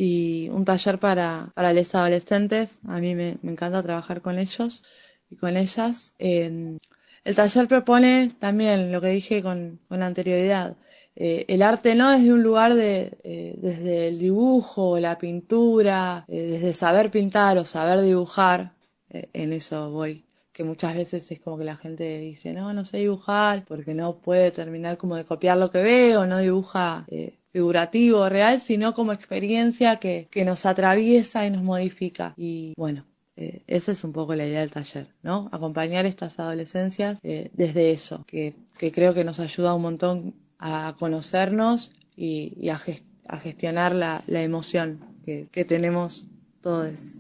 [0.02, 2.80] y un taller para, para los adolescentes.
[2.88, 4.82] A mí me, encanta trabajar con ellos
[5.28, 6.14] y con ellas.
[6.18, 6.78] Eh,
[7.22, 10.74] el taller propone también lo que dije con, con anterioridad.
[11.16, 16.24] Eh, el arte no es de un lugar de, eh, desde el dibujo, la pintura,
[16.28, 18.72] eh, desde saber pintar o saber dibujar,
[19.10, 22.98] en eso voy, que muchas veces es como que la gente dice, no, no sé
[22.98, 27.39] dibujar, porque no puede terminar como de copiar lo que ve o no dibuja eh,
[27.52, 32.34] figurativo, real, sino como experiencia que, que nos atraviesa y nos modifica.
[32.36, 33.04] Y bueno,
[33.36, 35.48] eh, esa es un poco la idea del taller, ¿no?
[35.50, 40.94] Acompañar estas adolescencias eh, desde eso, que, que, creo que nos ayuda un montón a
[40.98, 46.26] conocernos y, y a, gest a, gestionar la, la emoción que, que, tenemos
[46.60, 47.16] todos.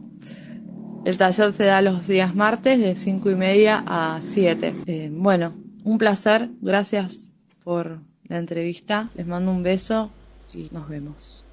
[1.06, 4.82] El taller se da los días martes de cinco y media a 7.
[4.84, 5.54] Eh, bueno,
[5.84, 7.32] un placer, gracias
[7.64, 10.10] por la entrevista, les mando un beso
[10.54, 11.44] y nos vemos.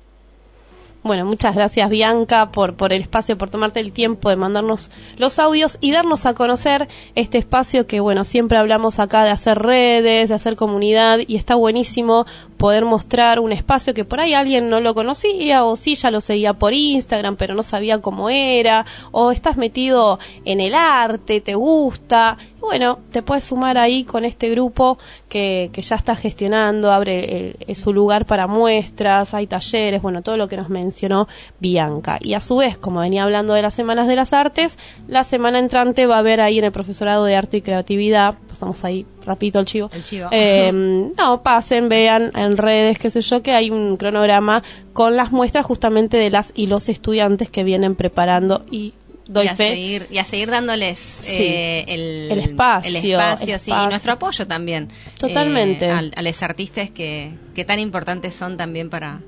[1.03, 5.39] Bueno, muchas gracias Bianca por, por el espacio, por tomarte el tiempo de mandarnos los
[5.39, 10.27] audios y darnos a conocer este espacio que, bueno, siempre hablamos acá de hacer redes,
[10.27, 12.25] de hacer comunidad y está buenísimo
[12.57, 16.19] poder mostrar un espacio que por ahí alguien no lo conocía o sí ya lo
[16.19, 21.55] seguía por Instagram pero no sabía cómo era o estás metido en el arte, te
[21.55, 22.37] gusta
[22.67, 24.97] bueno, te puedes sumar ahí con este grupo
[25.29, 30.47] que, que ya está gestionando, abre su lugar para muestras, hay talleres, bueno, todo lo
[30.47, 31.27] que nos mencionó
[31.59, 32.19] Bianca.
[32.21, 35.59] Y a su vez, como venía hablando de las Semanas de las Artes, la semana
[35.59, 39.59] entrante va a haber ahí en el Profesorado de Arte y Creatividad, pasamos ahí rapidito
[39.59, 39.89] el chivo.
[39.93, 40.29] El chivo.
[40.31, 40.71] Eh,
[41.17, 44.63] no, pasen, vean en redes, qué sé yo, que hay un cronograma
[44.93, 48.93] con las muestras justamente de las y los estudiantes que vienen preparando y
[49.27, 49.69] doy y a fe.
[49.69, 51.43] Seguir, y a seguir dándoles Sí.
[51.43, 54.89] eh, el, El espacio, el espacio, sí, y nuestro apoyo también.
[55.19, 55.85] Totalmente.
[55.87, 59.21] eh, a, los artistas que, que tan importantes son también para,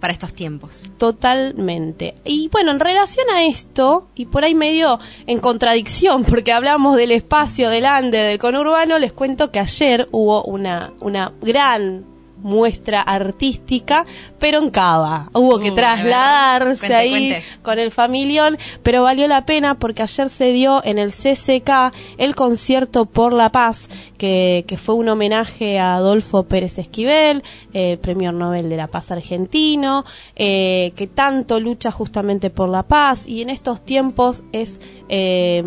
[0.00, 0.90] para estos tiempos.
[0.98, 2.14] Totalmente.
[2.24, 7.12] Y bueno, en relación a esto, y por ahí medio en contradicción, porque hablamos del
[7.12, 12.04] espacio, del under, del conurbano, les cuento que ayer hubo una, una gran
[12.42, 14.06] muestra artística,
[14.38, 15.28] pero en Cava.
[15.32, 17.44] Hubo que Uh, trasladarse cuente, ahí cuente.
[17.62, 22.34] con el familión, pero valió la pena porque ayer se dio en el CCK el
[22.34, 28.32] concierto por la paz, que, que fue un homenaje a Adolfo Pérez Esquivel, eh, premio
[28.32, 30.04] Nobel de la Paz argentino,
[30.36, 35.62] eh, que tanto lucha justamente por la paz y en estos tiempos es, eh,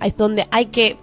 [0.00, 0.96] es donde hay que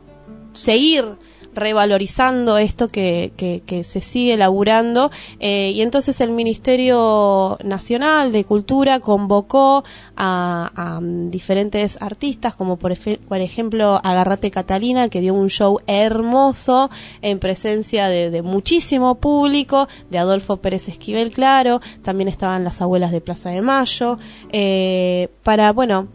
[0.53, 1.17] seguir
[1.53, 8.43] revalorizando esto que, que, que se sigue laburando eh, y entonces el Ministerio Nacional de
[8.43, 9.83] Cultura convocó
[10.15, 15.79] a, a, mm, diferentes artistas como por, por ejemplo Agarrate Catalina que dio un show
[15.87, 16.89] hermoso
[17.21, 23.11] en presencia de, de muchísimo público de Adolfo Pérez Esquivel claro también estaban las abuelas
[23.11, 24.17] de Plaza de Mayo
[24.51, 26.07] eh, para bueno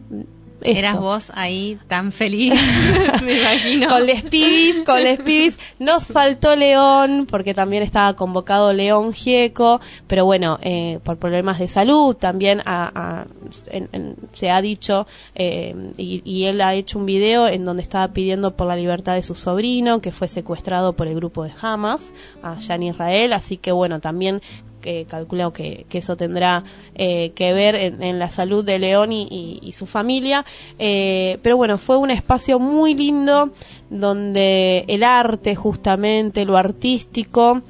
[0.61, 0.79] esto.
[0.79, 2.53] Eras vos ahí tan feliz,
[3.23, 3.89] me imagino.
[3.89, 5.57] Con les pibis, con les pibis.
[5.79, 11.67] Nos faltó León, porque también estaba convocado León Gieco, pero bueno, eh, por problemas de
[11.67, 13.27] salud también a- a-
[13.71, 17.83] en- en- se ha dicho, eh, y, y él ha hecho un video en donde
[17.83, 21.51] estaba pidiendo por la libertad de su sobrino, que fue secuestrado por el grupo de
[21.61, 22.01] Hamas,
[22.41, 24.41] allá en Israel, así que bueno, también
[24.87, 26.63] que calculo que, eso tendrá
[26.95, 30.45] eh, que ver en, en la salud de León y, y- y su familia.
[30.79, 33.49] Eh, pero bueno, fue un espacio muy lindo
[33.89, 37.61] donde el arte, justamente, lo artístico,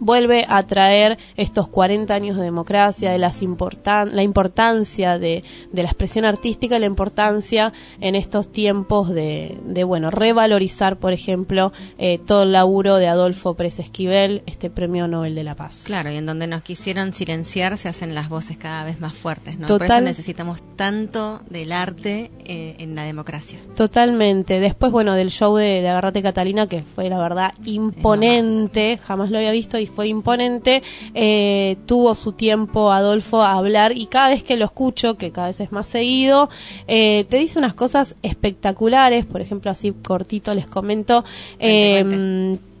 [0.00, 5.82] vuelve a traer estos 40 años de democracia, de las importan la importancia de, de
[5.82, 11.72] la expresión artística y la importancia en estos tiempos de, de bueno, revalorizar, por ejemplo,
[11.98, 15.82] eh, todo el laburo de Adolfo Pérez Esquivel, este premio Nobel de la Paz.
[15.84, 19.58] Claro, y en donde nos quisieron silenciar se hacen las voces cada vez más fuertes,
[19.58, 19.66] ¿no?
[19.66, 23.58] Por eso necesitamos tanto del arte eh, en la democracia.
[23.74, 24.60] Totalmente.
[24.60, 29.38] Después, bueno, del show de, de Agarrate Catalina, que fue la verdad imponente, jamás lo
[29.38, 30.82] había visto y fue imponente,
[31.14, 35.48] eh, tuvo su tiempo Adolfo a hablar y cada vez que lo escucho, que cada
[35.48, 36.48] vez es más seguido,
[36.86, 41.24] eh, te dice unas cosas espectaculares, por ejemplo, así cortito les comento.
[41.58, 42.75] Eh, cuente.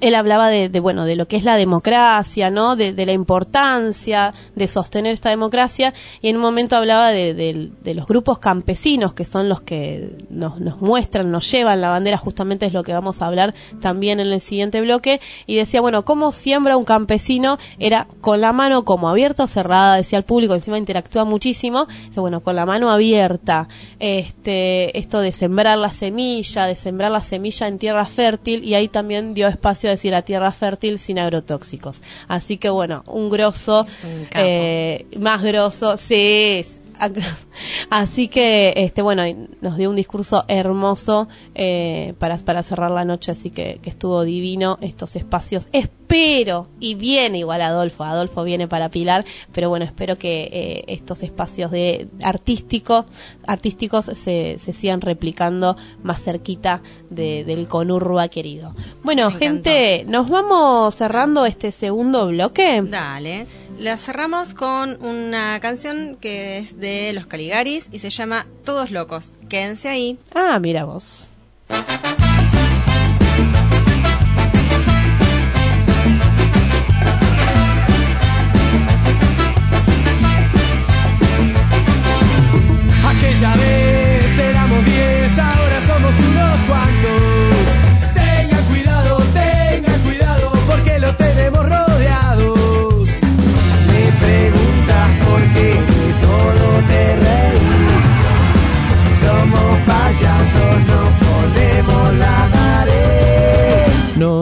[0.00, 4.68] Él hablaba de, bueno de lo que es la democracia no de, la importancia de
[4.68, 5.94] sostener esta democracia.
[6.20, 10.10] Y en un momento hablaba de, de- de los grupos campesinos que son los que
[10.30, 12.16] nos, nos muestran nos llevan la bandera.
[12.18, 15.20] Justamente es lo que vamos a hablar también en el siguiente bloque.
[15.46, 19.96] Y decía bueno cómo siembra un campesino era con la mano como abierta o cerrada
[19.96, 21.86] decía el público encima interactúa muchísimo.
[22.06, 23.68] Dice bueno con la mano abierta.
[23.98, 28.64] Este esto de sembrar la semilla de sembrar la semilla en tierra fértil.
[28.64, 32.02] Y ahí también dio espacio a decir a tierra fértil sin agrotóxicos.
[32.26, 36.14] Así que bueno un grosso Es un eh, más grosso sí
[36.60, 36.80] es-
[37.90, 39.22] Así que, este, bueno,
[39.60, 44.22] nos dio un discurso hermoso eh, para, para cerrar la noche, así que, que estuvo
[44.24, 45.68] divino estos espacios.
[45.72, 51.22] Espero, y viene igual Adolfo, Adolfo viene para Pilar, pero bueno, espero que eh, estos
[51.22, 53.06] espacios de artístico,
[53.46, 58.74] artísticos se, se sigan replicando más cerquita de- del conurba querido.
[59.02, 59.70] Bueno, Me encantó.
[59.70, 62.82] gente, nos vamos cerrando este segundo bloque.
[62.82, 63.46] Dale.
[63.78, 69.30] La cerramos con una canción que es de los Caligaris y se llama Todos Locos.
[69.48, 70.18] Quédense ahí.
[70.34, 71.28] Ah, mira vos.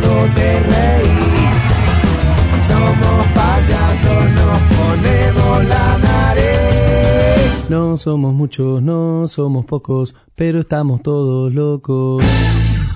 [0.00, 1.14] Todo te reí.
[2.66, 7.64] Somos payasos, nos ponemos la nariz.
[7.68, 12.24] No somos muchos, no somos pocos, pero estamos todos locos.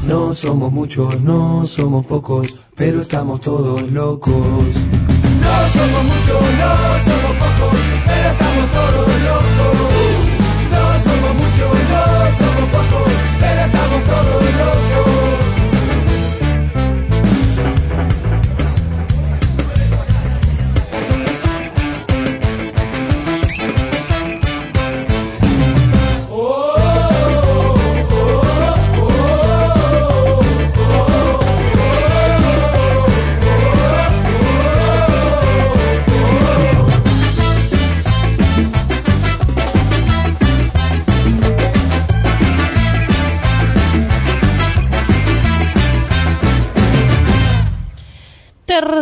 [0.06, 4.34] No somos muchos, no somos pocos, pero estamos todos locos.
[4.34, 6.70] No somos muchos, no
[7.06, 8.77] somos pocos, pero estamos todos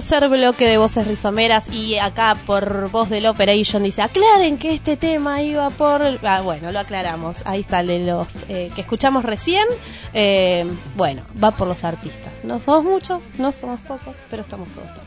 [0.08, 4.96] Tercer bloque de voces rizomeras y acá por voz del Operation dice, aclaren que este
[4.96, 6.00] tema iba por...
[6.22, 7.38] Ah, bueno, lo aclaramos.
[7.44, 9.66] Ahí está el de los eh, que escuchamos recién.
[10.14, 12.32] Eh, bueno, va por los artistas.
[12.44, 15.05] No somos muchos, no somos pocos, pero estamos todos.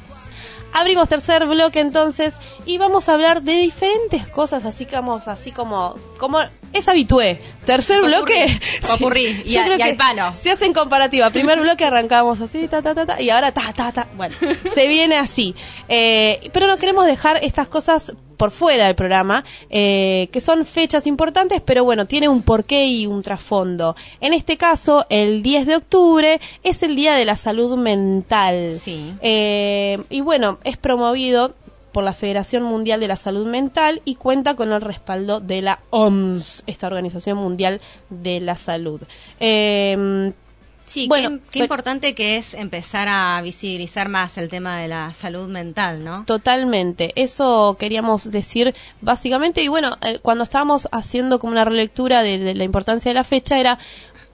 [0.74, 2.34] Abrimos tercer bloque entonces
[2.66, 6.40] y vamos a hablar de diferentes cosas, así que vamos, así como, como
[6.74, 7.42] es habitué.
[7.66, 8.60] Tercer Popurrí, bloque.
[8.88, 10.34] popurrí, y yo a- creo y al palo.
[10.40, 11.30] Se hacen comparativa.
[11.32, 14.08] Primer bloque arrancamos así, ta, ta, ta, ta, y ahora ta, ta, ta.
[14.16, 14.36] Bueno,
[14.74, 15.56] se viene así.
[15.88, 21.06] Eh, pero no queremos dejar estas cosas por fuera del programa, eh, que son fechas
[21.06, 23.98] importantes, pero bueno, tiene un porqué y un trasfondo.
[24.22, 28.80] En este caso, el 10 de octubre es el Día de la Salud Mental.
[28.82, 29.14] Sí.
[29.22, 31.54] Eh, y bueno, es promovido
[31.92, 35.80] por la Federación Mundial de la Salud Mental y cuenta con el respaldo de la
[35.90, 39.02] OMS, esta Organización Mundial de la Salud.
[39.42, 40.32] Eh,
[40.90, 45.48] Sí, Bueno, qué, importante que es empezar a visibilizar más el tema de la salud
[45.48, 46.26] mental, ¿no?
[46.26, 52.40] Totalmente, eso queríamos decir básicamente y bueno, eh, cuando estábamos haciendo como una relectura de,
[52.40, 53.78] de la importancia de la fecha era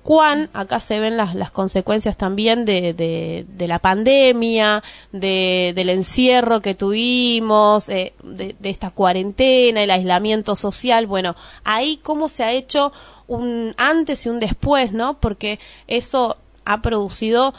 [0.02, 4.82] cuán, acá se ven las, las consecuencias también de, de, de la pandemia,
[5.12, 11.36] de, del encierro que tuvimos, eh, de, de esta cuarentena, el aislamiento social, bueno,
[11.66, 12.94] ahí cómo se ha hecho
[13.28, 15.20] un antes y un después, ¿no?
[15.20, 17.54] Porque eso ha producido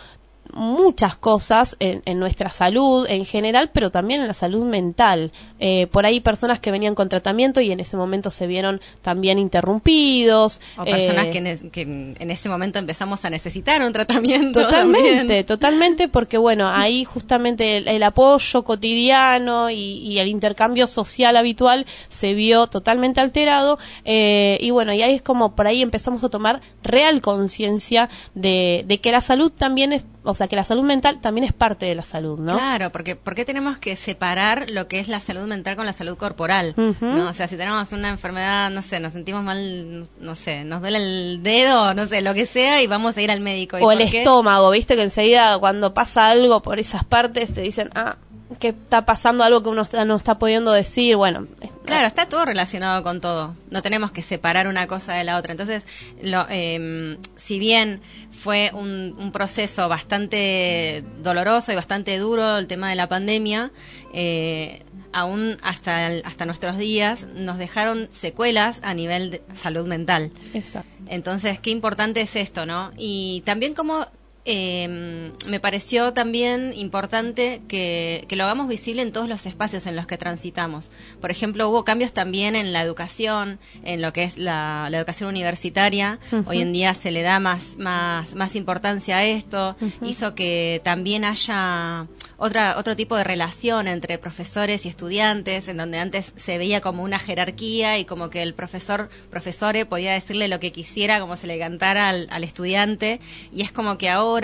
[0.57, 5.31] muchas cosas en, en nuestra salud en general, pero también en la salud mental.
[5.61, 9.39] Eh, por ahí personas que venían con tratamiento y en ese momento se vieron también
[9.39, 10.61] interrumpidos.
[10.77, 14.61] O personas eh, que, en es- que en ese momento empezamos a necesitar un tratamiento.
[14.63, 15.47] Totalmente, también.
[15.47, 21.87] totalmente, porque bueno, ahí justamente el, el apoyo cotidiano y, y el intercambio social habitual
[22.09, 26.29] se vio totalmente alterado eh, y bueno, y ahí es como por ahí empezamos a
[26.29, 30.83] tomar real conciencia de, de que la salud también es, o sea, que la salud
[30.83, 32.55] mental también es parte de la salud, ¿no?
[32.55, 35.93] Claro, porque ¿por qué tenemos que separar lo que es la salud mental con la
[35.93, 36.74] salud corporal?
[36.77, 37.29] ¿no?
[37.29, 40.99] O sea, si tenemos una enfermedad, no sé, nos sentimos mal, no sé, nos duele
[40.99, 43.79] el dedo, no sé, lo que sea, y vamos a ir al médico.
[43.79, 44.18] ¿Y O el qué?
[44.18, 48.16] estómago, viste que enseguida cuando pasa algo por esas partes te dicen, ah,
[48.61, 51.47] que está pasando algo que uno está- no está pudiendo decir, bueno.
[51.84, 53.55] Claro, está todo relacionado con todo.
[53.70, 55.53] No tenemos que separar una cosa de la otra.
[55.53, 55.84] Entonces,
[56.22, 62.88] lo, eh, si bien fue un, un proceso bastante doloroso y bastante duro el tema
[62.90, 63.70] de la pandemia,
[64.12, 64.82] eh,
[65.12, 70.30] aún hasta, el- hasta nuestros días nos dejaron secuelas a nivel de salud mental.
[70.55, 70.88] Exacto.
[71.09, 72.90] Entonces, qué importante es esto, ¿no?
[72.97, 74.07] Y también como
[74.47, 79.97] eh, me pareció también importante que, que lo hagamos visible en todos los espacios en
[79.97, 80.90] los que transitamos.
[81.20, 85.28] Por ejemplo, hubo cambios también en la educación, en lo que es la, la educación
[85.28, 86.18] universitaria.
[86.47, 89.76] Hoy en día se le da más, más, más importancia a esto.
[90.03, 95.99] Hizo que también haya otra, otro tipo de relación entre profesores y estudiantes, en donde
[95.99, 100.61] antes se veía como una jerarquía y como que el profesor, profesore podía decirle lo
[100.61, 103.20] que quisiera, como se le cantara al, al estudiante,
[103.53, 104.36] y es como que ahora,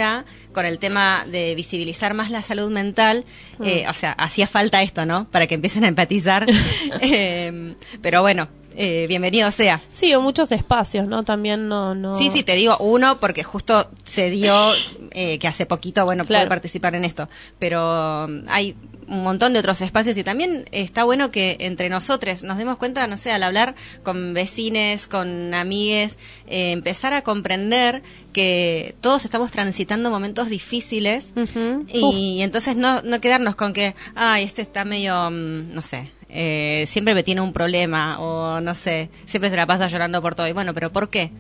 [0.53, 3.25] con el tema de visibilizar más la salud mental,
[3.65, 5.29] eh, o sea, hacía falta esto, ¿no?
[5.31, 6.47] Para que empiecen a empatizar.
[7.01, 9.83] Eh, pero bueno, eh, bienvenido sea.
[9.91, 11.23] Sí, o muchos espacios, ¿no?
[11.25, 11.95] También no...
[11.95, 12.19] no...
[12.19, 14.73] Sí, sí, te digo uno porque justo se dio
[15.11, 16.43] eh, que hace poquito, bueno, Claro.
[16.45, 18.75] pude participar en esto, pero um, hay
[19.09, 23.07] un montón de otros espacios y también está bueno que entre nosotros nos demos cuenta,
[23.07, 26.17] no sé, al hablar con vecines, con amigues,
[26.47, 28.03] eh, empezar a comprender
[28.33, 31.31] que todos estamos transitando momentos difíciles
[31.89, 36.87] y entonces no, no quedarnos con que, ay, este está medio, mm, no sé, eh,
[36.89, 40.49] siempre me tiene un problema o no sé, siempre se la pasa llorando por todo.
[40.49, 41.31] Y bueno, pero ¿por qué?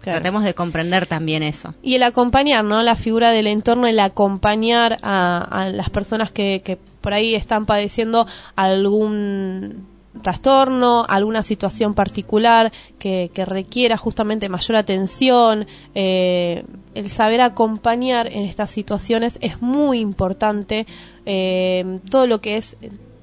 [0.00, 0.20] Claro.
[0.20, 1.74] Tratemos de comprender también eso.
[1.82, 2.82] Y el acompañar, ¿no?
[2.82, 7.66] La figura del entorno, el acompañar a, a las personas que, que por ahí están
[7.66, 9.86] padeciendo algún
[10.22, 16.64] trastorno, alguna situación particular que, que requiera justamente mayor atención, eh,
[16.94, 20.86] el saber acompañar en estas situaciones es muy importante.
[21.26, 22.76] Eh, todo lo que es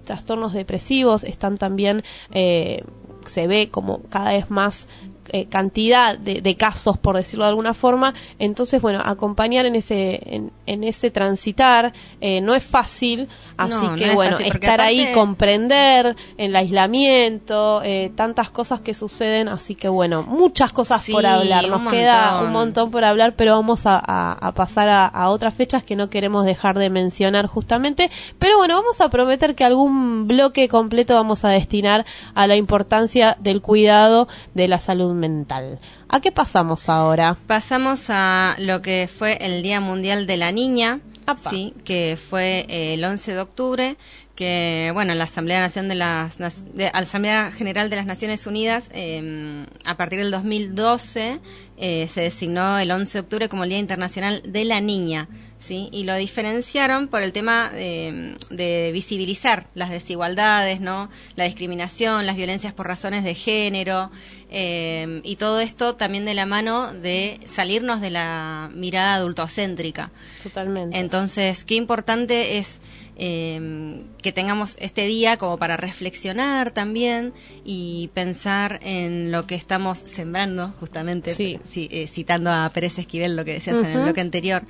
[0.05, 2.83] trastornos depresivos están también, eh,
[3.25, 4.87] se ve como cada vez más
[5.29, 8.13] eh, cantidad de, de casos, por decirlo de alguna forma.
[8.39, 13.91] Entonces, bueno, acompañar en ese, en, en ese transitar eh, no es fácil, así No,
[13.91, 19.47] no que es bueno, fácil, estar ahí, comprender el aislamiento, eh, tantas cosas que suceden,
[19.49, 21.67] así que bueno, muchas cosas Sí, por hablar.
[21.67, 25.29] Nos un queda un montón por hablar, pero vamos a, a- a pasar a, a
[25.29, 28.09] otras fechas que no queremos dejar de mencionar justamente.
[28.39, 33.37] Pero bueno, vamos a prometer que algún bloque completo vamos a destinar a la importancia
[33.39, 35.79] del cuidado de la salud mental.
[36.09, 37.37] ¿A qué pasamos ahora?
[37.47, 41.49] Pasamos a lo que fue el Día Mundial de la Niña, Apa.
[41.49, 43.97] sí, que fue eh, el 11 de octubre,
[44.35, 49.65] que bueno, la Asamblea Nación de las de- Asamblea General de las Naciones Unidas eh,
[49.85, 51.39] a partir del 2012
[51.77, 55.27] eh, se designó el 11 de octubre como el Día Internacional de la Niña.
[55.59, 55.89] ¿sí?
[55.91, 61.09] Y lo diferenciaron por el tema eh, de visibilizar las desigualdades, ¿no?
[61.35, 64.11] La discriminación, las violencias por razones de género
[64.51, 70.11] eh, y todo esto también de la mano de salirnos de la mirada adultocéntrica.
[70.43, 70.99] Totalmente.
[70.99, 72.79] Entonces, qué importante es
[73.17, 79.99] eh, que tengamos este día como para reflexionar también y pensar en lo que estamos
[79.99, 81.59] sembrando, justamente, Sí.
[81.73, 84.63] ci- eh, citando a Pérez Esquivel, lo que decías en el bloque anterior,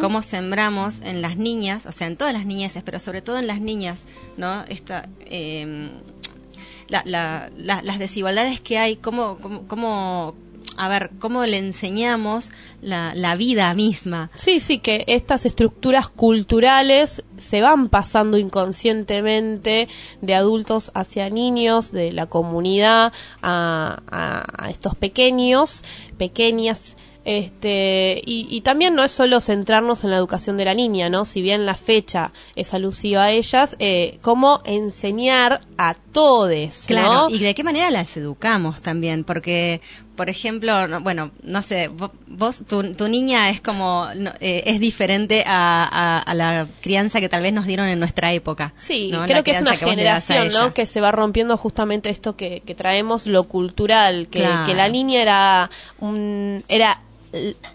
[0.00, 3.46] cómo sembramos en las niñas, o sea, en todas las niñeces, pero sobre todo en
[3.46, 4.00] las niñas,
[4.36, 4.64] ¿no?
[4.68, 5.88] Esta, eh,
[6.88, 10.34] la- la- la- las desigualdades que hay, cómo, cómo, cómo-
[10.78, 12.50] a ver, cómo le enseñamos
[12.80, 14.30] la, la vida misma.
[14.36, 19.88] Sí, sí, que estas estructuras culturales se van pasando inconscientemente
[20.20, 23.12] de adultos hacia niños, de la comunidad
[23.42, 25.82] a, a- a estos pequeños,
[26.16, 26.80] pequeñas.
[27.24, 31.26] Este, y, y también no es solo centrarnos en la educación de la niña, ¿no?
[31.26, 37.38] Si bien la fecha es alusiva a ellas, eh, cómo enseñar a todes, Claro, y
[37.38, 39.82] de qué manera las educamos también, porque,
[40.18, 44.64] por ejemplo, no- bueno, no sé, vo- vos, tu, tu niña es como, no, eh,
[44.66, 48.74] es diferente a, a- a la crianza que tal vez nos dieron en nuestra época.
[48.76, 49.24] Sí, ¿no?
[49.24, 50.74] creo que es una generación, ¿no?
[50.74, 54.66] Que se va rompiendo justamente esto que, que traemos, lo cultural, que, Claro.
[54.66, 57.00] que la niña era un, era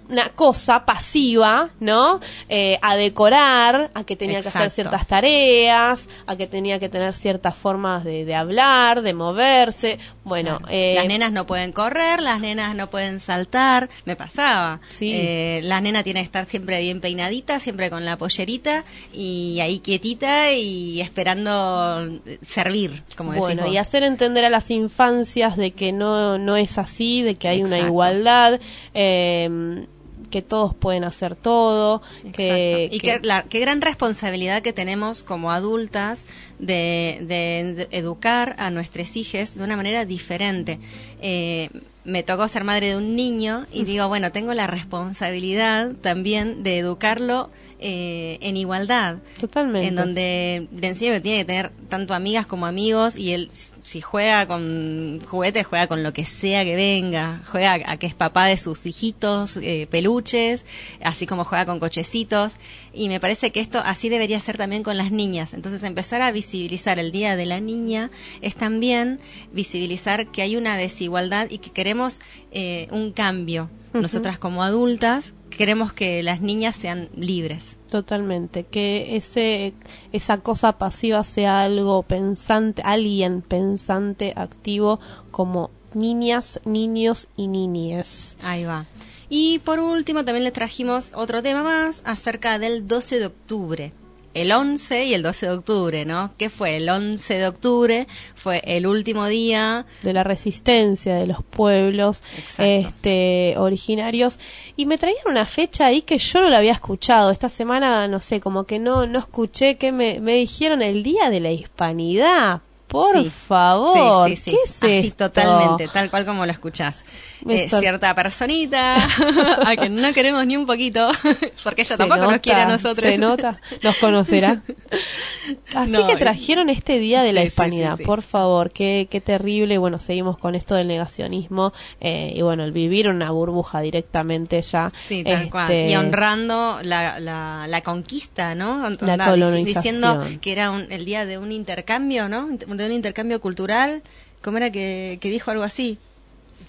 [0.09, 2.19] una cosa pasiva, ¿no?
[2.49, 7.13] Eh, a decorar, a que tenía que hacer ciertas tareas, a que tenía que tener
[7.13, 9.99] ciertas formas de, de hablar, de moverse.
[10.25, 10.73] Bueno, Claro.
[10.73, 14.79] eh, las nenas no pueden correr, las nenas no pueden saltar, me pasaba.
[14.87, 15.11] Sí.
[15.13, 19.79] Eh, la nena tiene que estar siempre bien peinadita, siempre con la pollerita y ahí
[19.79, 25.91] quietita y esperando servir, como decís bueno, y hacer entender a las infancias de que
[25.91, 28.59] no, no es así, de que hay una igualdad,
[28.93, 29.85] eh,
[30.33, 32.01] que todos pueden hacer todo,
[32.33, 36.19] que, y que- que la, qué gran responsabilidad que tenemos como adultas
[36.57, 40.79] de, de- de educar a nuestros hijos de una manera diferente.
[41.21, 41.69] Eh,
[42.03, 46.79] me tocó ser madre de un niño y digo, bueno, tengo la responsabilidad también de
[46.79, 49.17] educarlo eh, en igualdad.
[49.39, 49.87] Totalmente.
[49.87, 53.51] En donde le enseño que tiene que tener tanto amigas como amigos y él
[53.83, 58.15] si juega con juguetes, juega con lo que sea que venga, juega a que es
[58.15, 60.63] papá de sus hijitos, eh, peluches,
[61.03, 62.53] así como juega con cochecitos.
[62.93, 65.53] Y me parece que esto así debería ser también con las niñas.
[65.53, 68.09] Entonces empezar a visibilizar el Día de la Niña
[68.41, 69.19] es también
[69.51, 72.19] visibilizar que hay una desigualdad y que queremos
[72.51, 73.69] eh, un cambio.
[73.93, 77.77] Nosotras como adultas queremos que las niñas sean libres.
[77.89, 79.73] Totalmente, que ese
[80.11, 84.99] esa cosa pasiva sea algo pensante, alguien pensante, activo,
[85.31, 88.37] como niñas, niños y niñes.
[88.41, 88.85] Ahí va.
[89.29, 93.93] Y por último también les trajimos otro tema más acerca del 12 de octubre.
[94.33, 96.31] El 11 y el 12 de octubre, ¿no?
[96.37, 96.77] ¿Qué fue?
[96.77, 99.85] El 11 de octubre fue el último día.
[100.01, 102.63] de la resistencia de los pueblos Exacto.
[102.63, 104.39] este originarios
[104.75, 108.19] y me traían una fecha ahí que yo no la había escuchado esta semana no
[108.19, 112.61] sé como que no no escuché que me, me dijeron el día de la hispanidad
[112.87, 113.29] por Sí.
[113.29, 114.51] favor Sí, sí, sí.
[114.51, 115.29] qué es Así esto?
[115.29, 117.03] totalmente, tal cual como lo escuchás.
[117.49, 118.95] Eh, cierta personita
[119.65, 121.09] a que no queremos ni un poquito,
[121.63, 123.09] porque ella Se tampoco nos quiere a nosotros.
[123.09, 124.61] Se nota, nos conocerá.
[125.75, 128.03] Así No, que trajeron este día de la sí, hispanidad, sí, sí.
[128.05, 129.77] por favor, qué, qué terrible.
[129.77, 134.91] Bueno, seguimos con esto del negacionismo eh, y bueno, el vivir una burbuja directamente ya.
[135.07, 135.63] Sí, tal cual.
[135.71, 138.89] este, Y honrando la, la, la conquista, ¿no?
[139.01, 139.83] La colonización.
[139.83, 142.47] Diciendo que era un- el día de un intercambio, ¿no?
[142.47, 144.01] De un intercambio cultural.
[144.41, 145.97] ¿Cómo era que, que dijo algo así?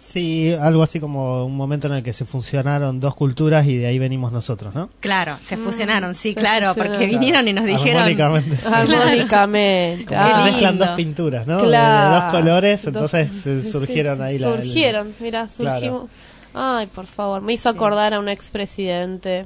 [0.07, 3.86] Sí, algo así como un momento en el que se funcionaron dos culturas y de
[3.86, 4.90] ahí venimos nosotros, ¿no?
[5.00, 6.92] Claro, se fusionaron, sí, se claro, fusionaron.
[6.98, 8.02] porque vinieron y nos dijeron...
[8.02, 8.57] Armónicamente.
[8.57, 8.62] sí.
[8.72, 10.14] Armónicamente.
[10.16, 11.57] Ah, mezclan dos pinturas, ¿no?
[11.57, 12.14] De- Claro.
[12.14, 14.48] De, dos colores, Dos- entonces sí, eh, sí, surgieron sí, ahí la...
[14.57, 16.09] Surgieron, mira, Claro.
[16.55, 19.44] Ay, por favor, me hizo acordar a un expresidente.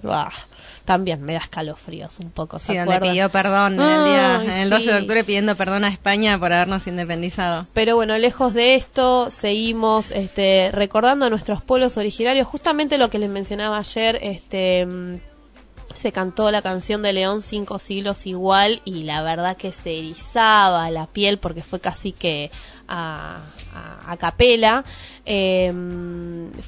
[0.84, 4.46] También me da escalofríos un poco, ¿se Sí, donde pidió perdón en el, día, Ay,
[4.46, 7.66] en el 12 de octubre pidiendo perdón a España por habernos independizado.
[7.72, 12.46] Pero bueno, lejos de esto, seguimos este, recordando a nuestros pueblos originarios.
[12.46, 15.16] Justamente lo que les mencionaba ayer, este, mm,
[15.94, 20.90] se cantó la canción de León Cinco Siglos Igual y la verdad que se erizaba
[20.90, 22.50] la piel porque fue casi que
[22.86, 23.38] a,
[23.74, 24.84] a, a capela.
[25.30, 25.70] Eh,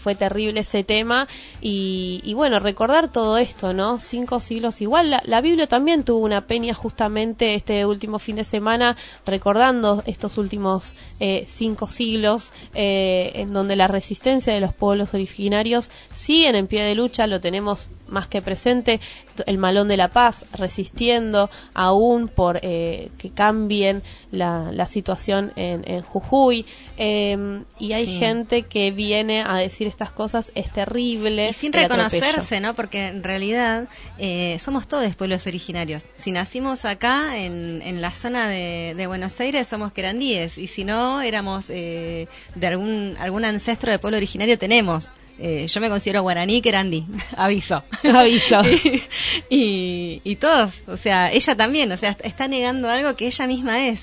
[0.03, 1.27] fue terrible ese tema
[1.63, 3.99] y, y bueno, recordar todo esto, ¿no?
[4.01, 5.11] Cinco siglos igual.
[5.11, 8.97] La, la Biblia también tuvo una peña justamente este último fin de semana
[9.27, 15.91] recordando estos últimos eh, cinco siglos eh, en donde la resistencia de los pueblos originarios
[16.15, 19.01] siguen en pie de lucha, lo tenemos más que presente,
[19.47, 24.03] el malón de la paz resistiendo aún por eh, que cambien
[24.33, 26.67] la, la situación en, en Jujuy
[26.99, 28.19] eh, y hay Sí.
[28.19, 32.75] gente que viene a decir estas cosas es terrible Y sin reconocerse, ¿no?
[32.75, 33.89] Porque en realidad
[34.19, 36.03] eh, somos todos pueblos originarios.
[36.17, 40.59] Si nacimos acá, en, en la zona de, de Buenos Aires, somos querandíes.
[40.59, 45.07] Y si no, éramos eh, de algún, algún ancestro de pueblo originario, tenemos.
[45.39, 47.05] Eh, yo me considero guaraní querandí,
[47.37, 47.83] aviso.
[48.05, 48.63] Aviso.
[48.63, 49.03] y,
[49.51, 53.87] y, y todos, o sea, ella también, o sea, está negando algo que ella misma
[53.89, 54.01] es.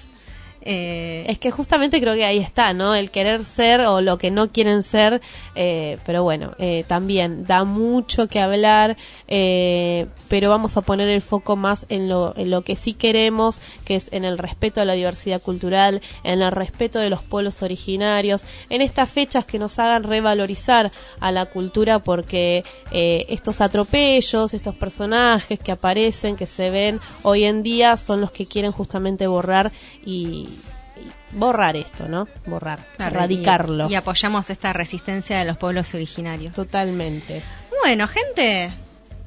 [0.61, 2.95] Eh, Es que justamente creo que ahí está, ¿no?
[2.95, 5.21] El querer ser o lo que no quieren ser,
[5.55, 8.97] eh, pero bueno, eh, también da mucho que hablar,
[9.27, 13.61] eh, pero vamos a poner el foco más en lo, en lo que sí queremos,
[13.85, 17.61] que es en el respeto a la diversidad cultural, en el respeto de los pueblos
[17.61, 24.53] originarios, en estas fechas que nos hagan revalorizar a la cultura porque eh, estos atropellos,
[24.53, 29.27] estos personajes que aparecen, que se ven hoy en día, son los que quieren justamente
[29.27, 29.71] borrar
[30.05, 30.47] y,
[31.31, 32.27] borrar esto, ¿no?
[32.45, 33.87] Borrar, claro, erradicarlo.
[33.89, 36.53] Y, y apoyamos esta resistencia de los pueblos originarios.
[36.53, 37.41] Totalmente.
[37.83, 38.71] Bueno, gente,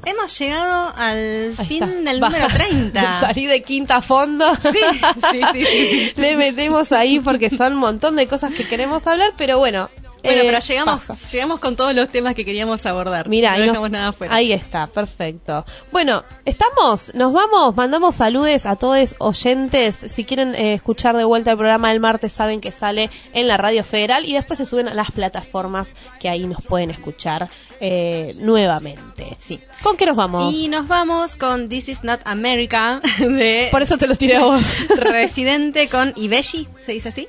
[0.05, 2.11] hemos llegado al Ahí fin está.
[2.11, 3.21] del Baja- número 30.
[3.21, 4.55] Salí de quinta a fondo.
[4.57, 5.01] Sí, sí,
[5.53, 6.13] sí, sí, sí.
[6.17, 9.89] Le metemos ahí porque son un montón de cosas que queremos hablar, pero bueno,
[10.23, 11.29] Bueno, Eh, pero llegamos, pasa.
[11.31, 13.29] llegamos con todos los temas que queríamos abordar.
[13.29, 15.65] Mira, no nos- dejamos nada ahí está, perfecto.
[15.93, 19.97] Bueno, estamos, nos vamos, mandamos saludes a todos oyentes.
[19.97, 23.57] Si quieren eh, escuchar de vuelta el programa el martes, saben que sale en la
[23.57, 25.89] Radio Federal y después se suben a las plataformas
[26.21, 27.49] que ahí nos pueden escuchar
[27.81, 29.37] eh, nuevamente.
[29.47, 29.59] Sí.
[29.83, 30.55] ¿Con qué nos vamos?
[30.55, 34.41] Y nos vamos con This Is Not America de Por eso te los tiré a
[34.45, 34.65] vos.
[34.97, 37.29] Residente con Ibeshi, ¿se dice así?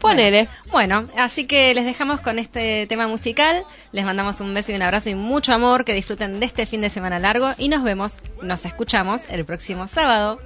[0.00, 0.48] Ponele.
[0.70, 3.64] Bueno, así que les dejamos con este tema musical.
[3.92, 5.84] Les mandamos un beso y un abrazo y mucho amor.
[5.84, 7.52] Que disfruten de este fin de semana largo.
[7.58, 10.38] Y nos vemos, nos escuchamos el próximo sábado.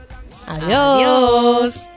[0.47, 1.75] Adiós.
[1.75, 1.92] Adiós.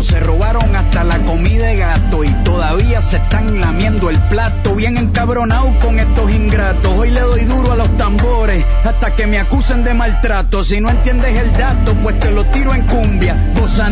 [0.00, 4.76] Se robaron hasta la comida de gato y todavía se están lamiendo el plato.
[4.76, 6.92] Bien encabronado con estos ingratos.
[6.96, 10.62] Hoy le doy duro a los tambores hasta que me acusen de maltrato.
[10.62, 13.90] Si no entiendes el dato, pues te lo tiro en cumbia, bossa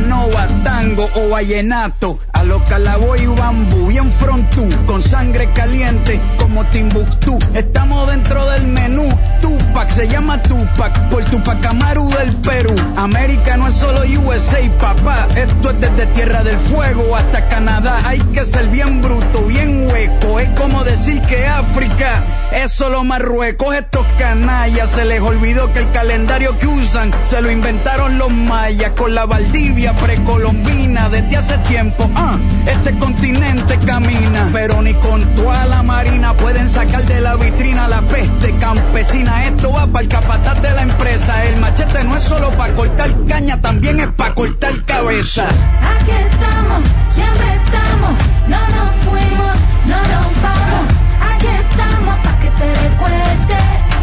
[0.63, 2.21] tango o vallenato.
[2.33, 7.39] A los calaboy y bambú, bien frontú, con sangre caliente como Timbuktu.
[7.55, 9.09] Estamos dentro del menú.
[9.41, 12.75] Tupac se llama Tupac por Tupac Amaru del Perú.
[12.97, 15.27] América no es solo USA, papá.
[15.65, 18.03] Desde Tierra del Fuego hasta Canadá.
[18.05, 20.39] Hay que ser bien bruto, bien hueco.
[20.39, 23.75] Es como decir que África es solo Marruecos.
[23.75, 28.93] Estos canallas se les olvidó que el calendario que usan se lo inventaron los mayas
[28.93, 32.11] con la Valdivia precolombina desde hace tiempo.
[32.15, 37.89] Ah, este continente camina, pero ni con toda la marina pueden sacar de la vitrina
[37.89, 39.47] la peste campesina.
[39.47, 41.43] Esto va para el capataz de la empresa.
[41.47, 45.49] El machete no es solo para cortar caña, también es para cortar cabeza.
[45.95, 46.83] Aquí estamos,
[47.13, 48.13] siempre estamos,
[48.53, 49.55] no nos fuimos,
[49.87, 50.85] no nos vamos.
[51.31, 53.59] Aquí estamos pa' que te recuerde.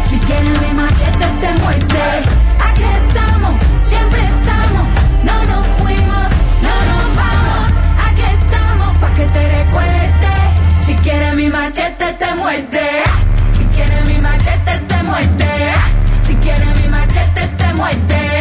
[0.08, 2.06] Si quieres mi machete te muerde.
[2.68, 4.84] Aquí estamos, siempre estamos,
[5.28, 6.26] no nos fuimos,
[6.66, 7.64] no nos vamos.
[8.06, 10.34] Aquí estamos pa' que te recuerde.
[10.86, 12.88] Si quieres mi machete te muerde.
[13.56, 15.72] Si quieres mi machete te muerde.
[16.26, 18.31] Si quieres mi machete te muerde.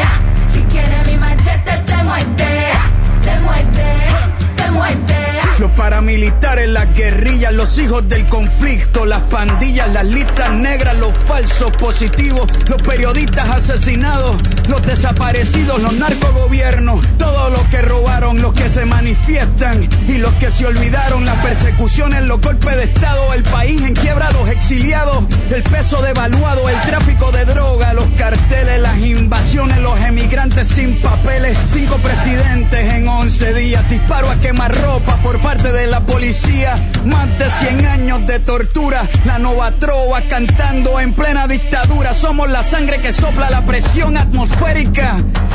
[6.01, 12.49] Paramilitares, las guerrillas, los hijos del conflicto, las pandillas, las listas negras, los falsos positivos,
[12.67, 14.35] los periodistas asesinados,
[14.67, 20.51] los desaparecidos, los narcogobiernos, todos los que robaron, los que se manifiestan y los que
[20.51, 25.63] se olvidaron, las persecuciones, los golpes de Estado, el país en quiebra, los exiliados, el
[25.63, 31.95] peso devaluado, el tráfico de droga, los carteles, las invasiones, los emigrantes sin papeles, cinco
[31.97, 37.85] presidentes en 11 días, disparo a quemarropa por parte de la policía, más de 100
[37.85, 43.49] años de tortura, la nova trova cantando en plena dictadura, somos la sangre que sopla
[43.49, 44.50] la presión atmosférica,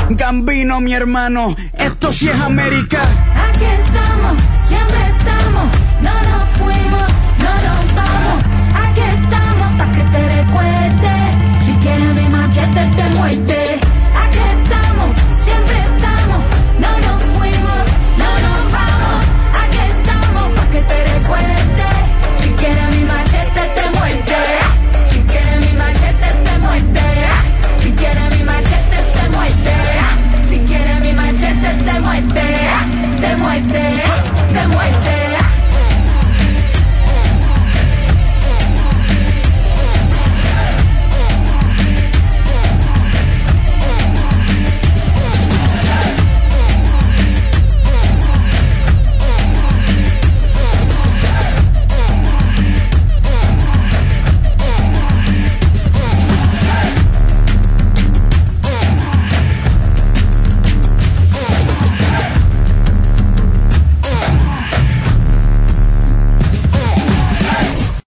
[0.09, 3.01] Gambino mi hermano, esto sí es América.
[3.01, 4.37] Aquí estamos,
[4.67, 5.67] siempre estamos,
[6.01, 7.07] no nos fuimos,
[7.39, 8.43] no nos vamos.
[8.85, 11.65] Aquí estamos pa' que te recuerde.
[11.65, 13.56] Si quieres mi machete te muerde.